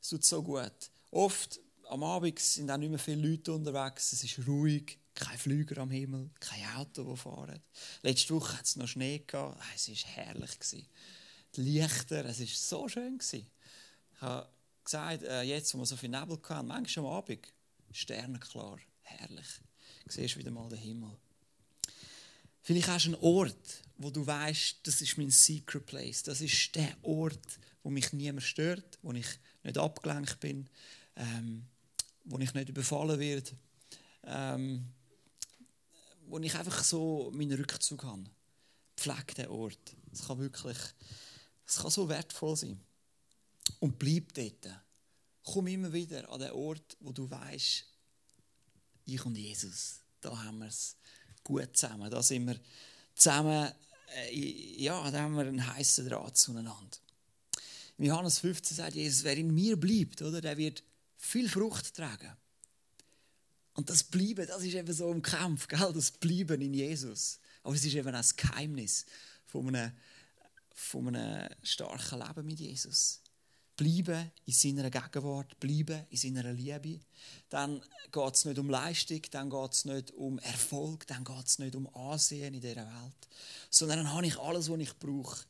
Es 0.00 0.08
tut 0.08 0.24
so 0.24 0.42
gut. 0.42 0.90
Oft 1.14 1.60
am 1.90 2.02
Abend 2.02 2.40
sind 2.40 2.68
auch 2.68 2.76
nicht 2.76 2.90
mehr 2.90 2.98
viele 2.98 3.28
Leute 3.28 3.52
unterwegs, 3.52 4.12
es 4.12 4.24
ist 4.24 4.48
ruhig, 4.48 4.98
kein 5.14 5.38
Flüger 5.38 5.80
am 5.80 5.90
Himmel, 5.92 6.28
kein 6.40 6.64
Auto, 6.74 7.04
das 7.04 7.20
fahren. 7.20 7.60
Letzte 8.02 8.34
Woche 8.34 8.58
hat 8.58 8.64
es 8.64 8.74
noch 8.74 8.88
Schnee 8.88 9.22
gehabt, 9.24 9.62
es 9.76 9.88
war 9.88 9.96
herrlich. 10.14 10.50
Die 11.54 11.60
Lichter, 11.60 12.24
es 12.24 12.40
war 12.40 12.46
so 12.48 12.88
schön. 12.88 13.20
Ich 13.30 13.46
habe 14.20 14.48
gesagt, 14.82 15.22
äh, 15.22 15.42
jetzt, 15.42 15.72
wo 15.74 15.78
wir 15.78 15.86
so 15.86 15.96
viel 15.96 16.08
Nebel 16.08 16.36
hatten, 16.48 16.66
manchmal 16.66 17.06
am 17.06 17.12
Abend, 17.12 17.46
sternenklar, 17.92 18.80
herrlich. 19.02 19.46
Du 20.06 20.12
siehst 20.12 20.36
wieder 20.36 20.50
mal 20.50 20.68
den 20.68 20.78
Himmel. 20.78 21.16
Vielleicht 22.60 22.88
hast 22.88 23.04
du 23.04 23.10
einen 23.10 23.22
Ort, 23.22 23.82
wo 23.98 24.10
du 24.10 24.26
weißt, 24.26 24.78
das 24.82 25.00
ist 25.00 25.16
mein 25.16 25.30
Secret 25.30 25.86
Place. 25.86 26.24
Das 26.24 26.40
ist 26.40 26.74
der 26.74 26.96
Ort, 27.02 27.60
wo 27.84 27.90
mich 27.90 28.12
niemand 28.12 28.42
stört, 28.42 28.98
wo 29.02 29.12
ich 29.12 29.28
nicht 29.62 29.78
abgelenkt 29.78 30.40
bin, 30.40 30.68
ähm, 31.16 31.66
wo 32.24 32.38
ich 32.38 32.54
nicht 32.54 32.68
überfallen 32.68 33.18
werde, 33.18 33.50
ähm, 34.24 34.88
wo 36.26 36.38
ich 36.38 36.54
einfach 36.54 36.82
so 36.82 37.30
meinen 37.34 37.58
Rückzug 37.58 38.02
habe. 38.04 38.24
Pfleg 38.96 39.34
den 39.34 39.48
Ort. 39.48 39.96
Es 40.12 40.26
kann 40.26 40.38
wirklich, 40.38 40.78
es 41.66 41.76
kann 41.76 41.90
so 41.90 42.08
wertvoll 42.08 42.56
sein. 42.56 42.80
Und 43.80 43.98
bleib 43.98 44.32
dort. 44.34 44.80
Komm 45.42 45.66
immer 45.66 45.92
wieder 45.92 46.28
an 46.30 46.40
den 46.40 46.52
Ort, 46.52 46.96
wo 47.00 47.12
du 47.12 47.30
weißt, 47.30 47.84
ich 49.06 49.26
und 49.26 49.36
Jesus, 49.36 50.00
da 50.20 50.42
haben 50.42 50.58
wir 50.58 50.68
es 50.68 50.96
gut 51.42 51.76
zusammen. 51.76 52.10
Da 52.10 52.22
sind 52.22 52.46
wir 52.46 52.58
zusammen, 53.14 53.70
äh, 54.16 54.82
ja, 54.82 55.10
da 55.10 55.20
haben 55.20 55.34
wir 55.34 55.46
einen 55.46 55.74
heißen 55.74 56.08
Draht 56.08 56.38
zueinander. 56.38 56.98
In 57.98 58.06
Johannes 58.06 58.38
15 58.38 58.76
sagt 58.76 58.94
Jesus, 58.94 59.22
wer 59.24 59.36
in 59.36 59.52
mir 59.52 59.78
bleibt, 59.78 60.22
oder, 60.22 60.40
der 60.40 60.56
wird 60.56 60.82
viel 61.24 61.48
Frucht 61.48 61.94
tragen. 61.94 62.36
Und 63.74 63.90
das 63.90 64.04
Bleiben, 64.04 64.46
das 64.46 64.62
ist 64.62 64.74
eben 64.74 64.92
so 64.92 65.10
im 65.10 65.22
Kampf, 65.22 65.66
gell? 65.66 65.92
das 65.92 66.12
Bleiben 66.12 66.60
in 66.60 66.74
Jesus. 66.74 67.40
Aber 67.62 67.74
es 67.74 67.84
ist 67.84 67.94
eben 67.94 68.08
auch 68.08 68.18
das 68.18 68.36
Geheimnis 68.36 69.04
von 69.46 69.68
einem, 69.68 69.92
von 70.72 71.08
einem 71.08 71.48
starken 71.62 72.20
Leben 72.20 72.46
mit 72.46 72.60
Jesus. 72.60 73.20
Bleiben 73.76 74.30
in 74.44 74.52
seiner 74.52 74.88
Gegenwart, 74.88 75.58
bleiben 75.58 76.06
in 76.08 76.16
seiner 76.16 76.52
Liebe. 76.52 77.00
Dann 77.48 77.82
geht 78.12 78.34
es 78.34 78.44
nicht 78.44 78.58
um 78.60 78.70
Leistung, 78.70 79.22
dann 79.32 79.50
geht 79.50 79.72
es 79.72 79.84
nicht 79.86 80.12
um 80.12 80.38
Erfolg, 80.38 81.06
dann 81.08 81.24
geht 81.24 81.46
es 81.46 81.58
nicht 81.58 81.74
um 81.74 81.92
Ansehen 81.96 82.54
in 82.54 82.60
dieser 82.60 82.86
Welt. 82.86 83.28
Sondern 83.70 83.98
dann 83.98 84.12
habe 84.12 84.26
ich 84.26 84.38
alles, 84.38 84.70
was 84.70 84.78
ich 84.78 84.96
brauche. 84.98 85.44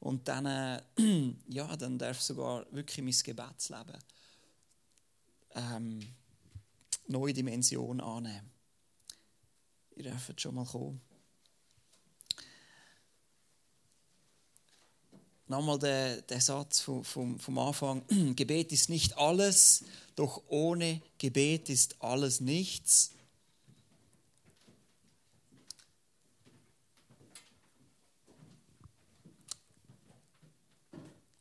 Und 0.00 0.28
dann, 0.28 0.44
äh, 0.44 0.82
ja, 1.48 1.74
dann 1.76 1.98
darf 1.98 2.20
sogar 2.20 2.66
wirklich 2.72 3.02
mein 3.02 3.24
Gebetsleben 3.24 3.96
ähm, 5.54 6.00
neue 7.06 7.32
Dimension 7.32 8.00
annehmen. 8.00 8.50
Ihr 9.96 10.04
dürft 10.04 10.40
schon 10.40 10.54
mal 10.54 10.64
kommen. 10.64 11.00
Nochmal 15.46 15.80
der, 15.80 16.22
der 16.22 16.40
Satz 16.40 16.80
vom, 16.80 17.02
vom, 17.02 17.38
vom 17.40 17.58
Anfang. 17.58 18.02
Gebet 18.36 18.70
ist 18.72 18.88
nicht 18.88 19.18
alles, 19.18 19.84
doch 20.14 20.42
ohne 20.46 21.02
Gebet 21.18 21.68
ist 21.68 22.00
alles 22.00 22.40
nichts. 22.40 23.10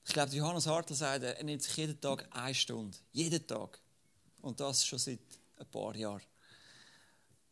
Ich 0.07 0.13
glaube, 0.13 0.35
Johannes 0.35 0.65
Hartl 0.65 0.95
sagt, 0.95 1.23
er 1.23 1.43
nimmt 1.43 1.61
sich 1.61 1.77
jeden 1.77 2.01
Tag 2.01 2.27
eine 2.31 2.55
Stunde. 2.55 2.97
Jeden 3.11 3.45
Tag. 3.45 3.79
Und 4.41 4.59
das 4.59 4.85
schon 4.85 4.99
seit 4.99 5.19
ein 5.57 5.65
paar 5.67 5.95
Jahren. 5.95 6.21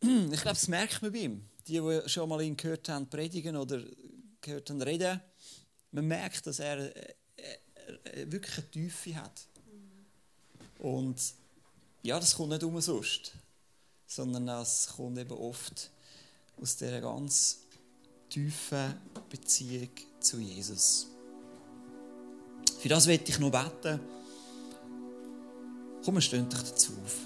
Ich 0.00 0.40
glaube, 0.40 0.54
das 0.54 0.68
merkt 0.68 1.02
man 1.02 1.12
bei 1.12 1.18
ihm. 1.18 1.44
Die, 1.66 1.80
die 1.80 2.08
schon 2.08 2.28
mal 2.28 2.40
ihn 2.40 2.56
gehört 2.56 2.88
haben 2.88 3.08
predigen 3.08 3.56
oder 3.56 3.82
gehört 4.40 4.70
haben 4.70 4.80
reden, 4.80 5.20
man 5.90 6.06
merkt, 6.06 6.46
dass 6.46 6.60
er 6.60 6.78
äh, 6.78 7.14
äh, 8.04 8.30
wirklich 8.30 8.58
eine 8.58 8.70
Tiefe 8.70 9.16
hat. 9.16 9.46
Und 10.78 11.16
ja, 12.02 12.18
das 12.20 12.34
kommt 12.34 12.50
nicht 12.50 12.62
umsonst, 12.62 13.32
sondern 14.06 14.46
das 14.46 14.88
kommt 14.96 15.18
eben 15.18 15.32
oft 15.32 15.90
aus 16.60 16.76
dieser 16.76 17.00
ganz 17.00 17.60
tiefen 18.28 18.94
Beziehung 19.28 19.90
zu 20.20 20.38
Jesus. 20.38 21.08
Für 22.78 22.88
das 22.88 23.06
werde 23.06 23.24
ich 23.26 23.38
noch 23.38 23.50
beten. 23.50 24.00
Komm, 26.08 26.22
stehen 26.22 26.48
dich 26.48 26.58
dazu 26.58 26.92
auf. 27.04 27.16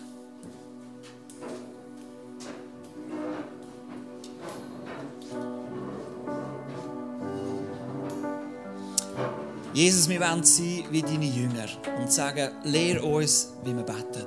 Jesus, 9.73 10.09
wir 10.09 10.19
wollen 10.19 10.43
sein 10.43 10.83
wie 10.91 11.01
deine 11.01 11.27
Jünger 11.27 11.69
und 12.01 12.11
sagen, 12.11 12.51
lehr 12.65 13.05
uns, 13.05 13.53
wie 13.63 13.73
wir 13.73 13.85
beten. 13.85 14.27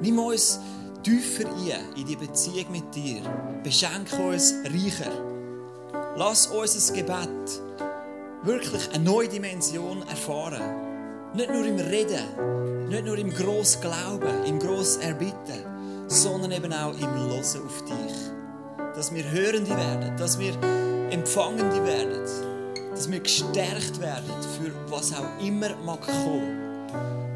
Nimm 0.00 0.18
uns 0.18 0.60
tiefer 1.02 1.46
ein 1.50 1.94
in 1.94 2.06
die 2.06 2.16
Beziehung 2.16 2.72
mit 2.72 2.94
dir. 2.94 3.20
Beschenke 3.62 4.16
uns 4.16 4.54
reicher. 4.64 5.12
Lass 6.16 6.46
unser 6.46 6.94
Gebet 6.94 7.60
wirklich 8.44 8.88
eine 8.94 9.04
neue 9.04 9.28
Dimension 9.28 10.00
erfahren. 10.08 10.93
Nicht 11.34 11.50
nur 11.50 11.64
im 11.66 11.78
Reden, 11.78 12.88
nicht 12.88 13.04
nur 13.04 13.18
im 13.18 13.30
grossen 13.30 13.80
Glauben, 13.80 14.44
im 14.46 14.58
grossen 14.58 15.02
Erbitten, 15.02 16.06
sondern 16.06 16.52
eben 16.52 16.72
auch 16.72 16.94
im 16.98 17.28
Losen 17.28 17.62
auf 17.66 17.84
dich. 17.84 18.14
Dass 18.94 19.12
wir 19.12 19.28
Hörende 19.30 19.70
werden, 19.70 20.16
dass 20.16 20.38
wir 20.38 20.52
Empfangende 21.10 21.84
werden 21.84 22.14
dass 22.94 23.10
wir 23.10 23.18
gestärkt 23.18 24.00
werden 24.00 24.30
für 24.56 24.70
was 24.88 25.12
auch 25.12 25.44
immer 25.44 25.70
mag 25.84 26.00
kommen. 26.02 26.86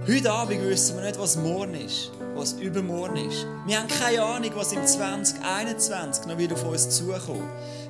Heute 0.07 0.31
Abend 0.31 0.63
wissen 0.63 0.97
wir 0.97 1.05
nicht, 1.05 1.19
was 1.19 1.37
morgen 1.37 1.75
ist, 1.75 2.13
was 2.38 2.53
übermorgen 2.53 3.29
ist. 3.29 3.46
Wir 3.66 3.79
haben 3.79 3.88
keine 3.88 4.22
Ahnung, 4.22 4.51
was 4.55 4.72
im 4.72 4.87
2021 4.87 6.27
noch 6.27 6.38
wieder 6.38 6.55
auf 6.55 6.64
uns 6.64 6.88
zukommt. 6.90 7.42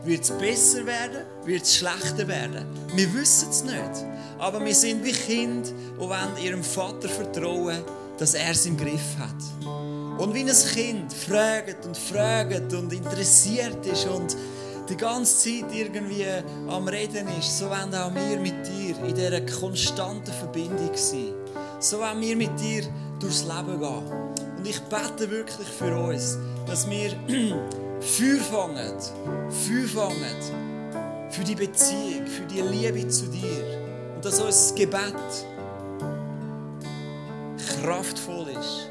Wird 0.05 0.23
es 0.23 0.31
besser 0.31 0.87
werden? 0.87 1.27
Wird 1.45 1.63
es 1.63 1.77
schlechter 1.77 2.27
werden? 2.27 2.67
Wir 2.95 3.13
wissen 3.15 3.51
es 3.51 3.63
nicht. 3.63 4.05
Aber 4.39 4.65
wir 4.65 4.75
sind 4.75 5.05
wie 5.05 5.13
Kinder, 5.13 5.69
wollen 5.99 6.37
ihrem 6.43 6.65
Vater 6.65 7.09
vertrauen, 7.09 7.83
dass 8.17 8.35
er 8.35 8.53
es 8.53 8.65
im 8.67 8.77
Griff 8.77 9.17
hat. 9.19 9.69
Und 10.19 10.35
wie 10.35 10.41
ein 10.41 10.75
Kind 10.75 11.13
fragt 11.13 11.85
und 11.85 11.97
fragt 11.97 12.73
und 12.73 12.93
interessiert 12.93 13.85
ist 13.87 14.07
und 14.07 14.37
die 14.89 14.97
ganze 14.97 15.61
Zeit 15.61 15.75
irgendwie 15.75 16.25
am 16.69 16.89
Reden 16.89 17.29
ist, 17.39 17.59
so 17.59 17.67
wollen 17.67 17.95
auch 17.95 18.15
wir 18.15 18.39
mit 18.41 18.67
dir 18.67 18.97
in 19.07 19.15
dieser 19.15 19.41
konstanten 19.43 20.33
Verbindung 20.33 20.91
sein. 20.95 21.35
So 21.81 22.01
wollen 22.01 22.21
wir 22.21 22.35
mit 22.35 22.59
dir 22.59 22.83
durchs 23.21 23.45
Leben 23.45 23.79
gehen. 23.79 24.13
Und 24.57 24.67
ich 24.67 24.81
bete 24.81 25.31
wirklich 25.31 25.69
für 25.69 25.97
uns, 25.97 26.37
dass 26.67 26.91
wir 26.91 27.11
Feuer 28.01 28.41
fangen, 28.51 28.99
Feuer 29.49 29.89
fangen 29.89 31.31
für 31.31 31.45
die 31.45 31.55
Beziehung, 31.55 32.27
für 32.27 32.45
die 32.47 32.63
Liebe 32.63 33.07
zu 33.07 33.27
dir. 33.27 33.81
Und 34.17 34.25
dass 34.25 34.41
unser 34.41 34.75
Gebet 34.75 35.15
kraftvoll 37.81 38.49
ist, 38.49 38.91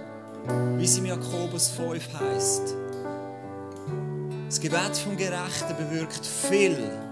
wie 0.78 0.86
es 0.86 0.98
im 0.98 1.08
Jakobus 1.08 1.68
5 1.70 2.08
heißt. 2.22 2.76
Das 4.46 4.62
Gebet 4.62 4.98
vom 5.04 5.18
Gerechten 5.18 5.76
bewirkt 5.78 6.26
viel. 6.26 7.07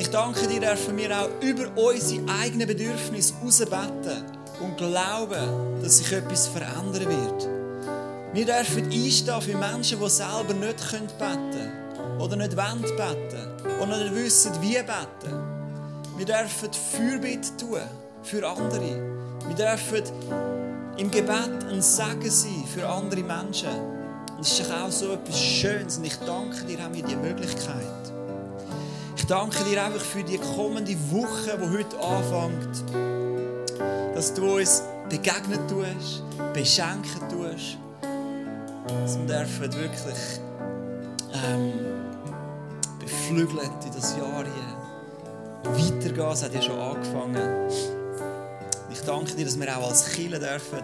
Und 0.00 0.06
ich 0.06 0.12
danke 0.12 0.46
dir, 0.46 0.60
dürfen 0.60 0.96
wir 0.96 1.10
auch 1.14 1.28
über 1.42 1.70
unsere 1.76 2.22
eigenen 2.40 2.66
Bedürfnisse 2.66 3.34
herausbeten 3.34 4.24
und 4.58 4.78
glauben, 4.78 5.82
dass 5.82 5.98
sich 5.98 6.10
etwas 6.10 6.48
verändern 6.48 7.06
wird. 7.06 7.48
Wir 8.32 8.46
dürfen 8.46 8.90
einstehen 8.90 9.42
für 9.42 9.58
Menschen, 9.58 10.00
die 10.00 10.08
selber 10.08 10.54
nicht 10.54 10.78
beten 10.78 11.06
können 11.18 12.18
oder 12.18 12.34
nicht 12.36 12.56
wollen 12.56 12.80
beten 12.80 13.78
oder 13.78 13.98
nicht 13.98 14.14
wissen, 14.14 14.52
wie 14.62 14.72
beten. 14.72 15.36
Wir 16.16 16.24
dürfen 16.24 16.72
Fürbitte 16.72 17.54
tun 17.58 17.80
für 18.22 18.48
andere. 18.48 19.20
Wir 19.48 19.54
dürfen 19.54 20.02
im 20.96 21.10
Gebet 21.10 21.62
ein 21.68 21.82
Segen 21.82 22.30
sein 22.30 22.64
für 22.74 22.88
andere 22.88 23.22
Menschen. 23.22 23.68
das 24.38 24.50
ist 24.50 24.60
doch 24.60 24.80
auch 24.80 24.90
so 24.90 25.12
etwas 25.12 25.38
Schönes 25.38 25.98
und 25.98 26.06
ich 26.06 26.16
danke 26.20 26.64
dir 26.64 26.78
auch 26.78 26.90
für 26.90 27.02
diese 27.02 27.16
Möglichkeit. 27.18 27.99
Danke 29.30 29.62
dir 29.62 29.84
einfach 29.84 30.00
für 30.00 30.24
die 30.24 30.38
kommende 30.38 30.96
Woche, 31.12 31.56
die 31.56 31.78
heute 31.78 31.96
anfängt, 32.00 32.82
dass 34.12 34.34
du 34.34 34.56
uns 34.56 34.82
begegnen 35.08 35.60
tust, 35.68 36.24
beschenken 36.52 37.28
tust. 37.28 37.78
Dass 38.88 39.16
wir 39.16 39.26
dürfen 39.26 39.72
wirklich 39.72 40.40
ähm, 41.46 41.72
beflügelt 42.98 43.70
in 43.84 43.92
das 43.94 44.16
Jahr 44.16 44.42
hier 44.42 45.94
weitergehen. 45.94 46.32
Es 46.32 46.42
hat 46.42 46.52
ja 46.52 46.60
schon 46.60 46.80
angefangen. 46.80 47.70
Ich 48.90 49.00
danke 49.02 49.36
dir, 49.36 49.44
dass 49.44 49.60
wir 49.60 49.78
auch 49.78 49.90
als 49.90 50.10
Kinder 50.10 50.40
dürfen 50.40 50.82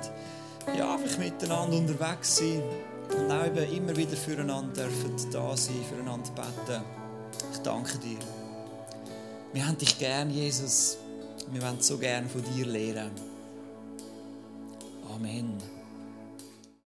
ja, 0.79 0.95
einfach 0.95 1.19
miteinander 1.19 1.79
unterwegs 1.79 2.37
sein 2.37 2.63
und 3.11 3.29
auch 3.29 3.73
immer 3.73 3.97
wieder 3.97 4.17
füreinander 4.17 4.85
dürfen 4.85 5.17
da 5.33 5.57
sein, 5.57 5.85
füreinander 5.91 6.31
beten. 6.31 6.85
Ich 7.53 7.59
danke 7.63 7.99
dir. 7.99 8.36
Wir 9.57 9.67
haben 9.67 9.79
dich 9.79 9.99
gern, 9.99 10.29
Jesus. 10.29 10.99
Wir 11.51 11.63
wollen 11.63 11.81
so 11.81 11.97
gern 11.97 12.29
von 12.29 12.43
dir 12.43 12.67
lernen. 12.67 13.11
Amen. 15.15 15.57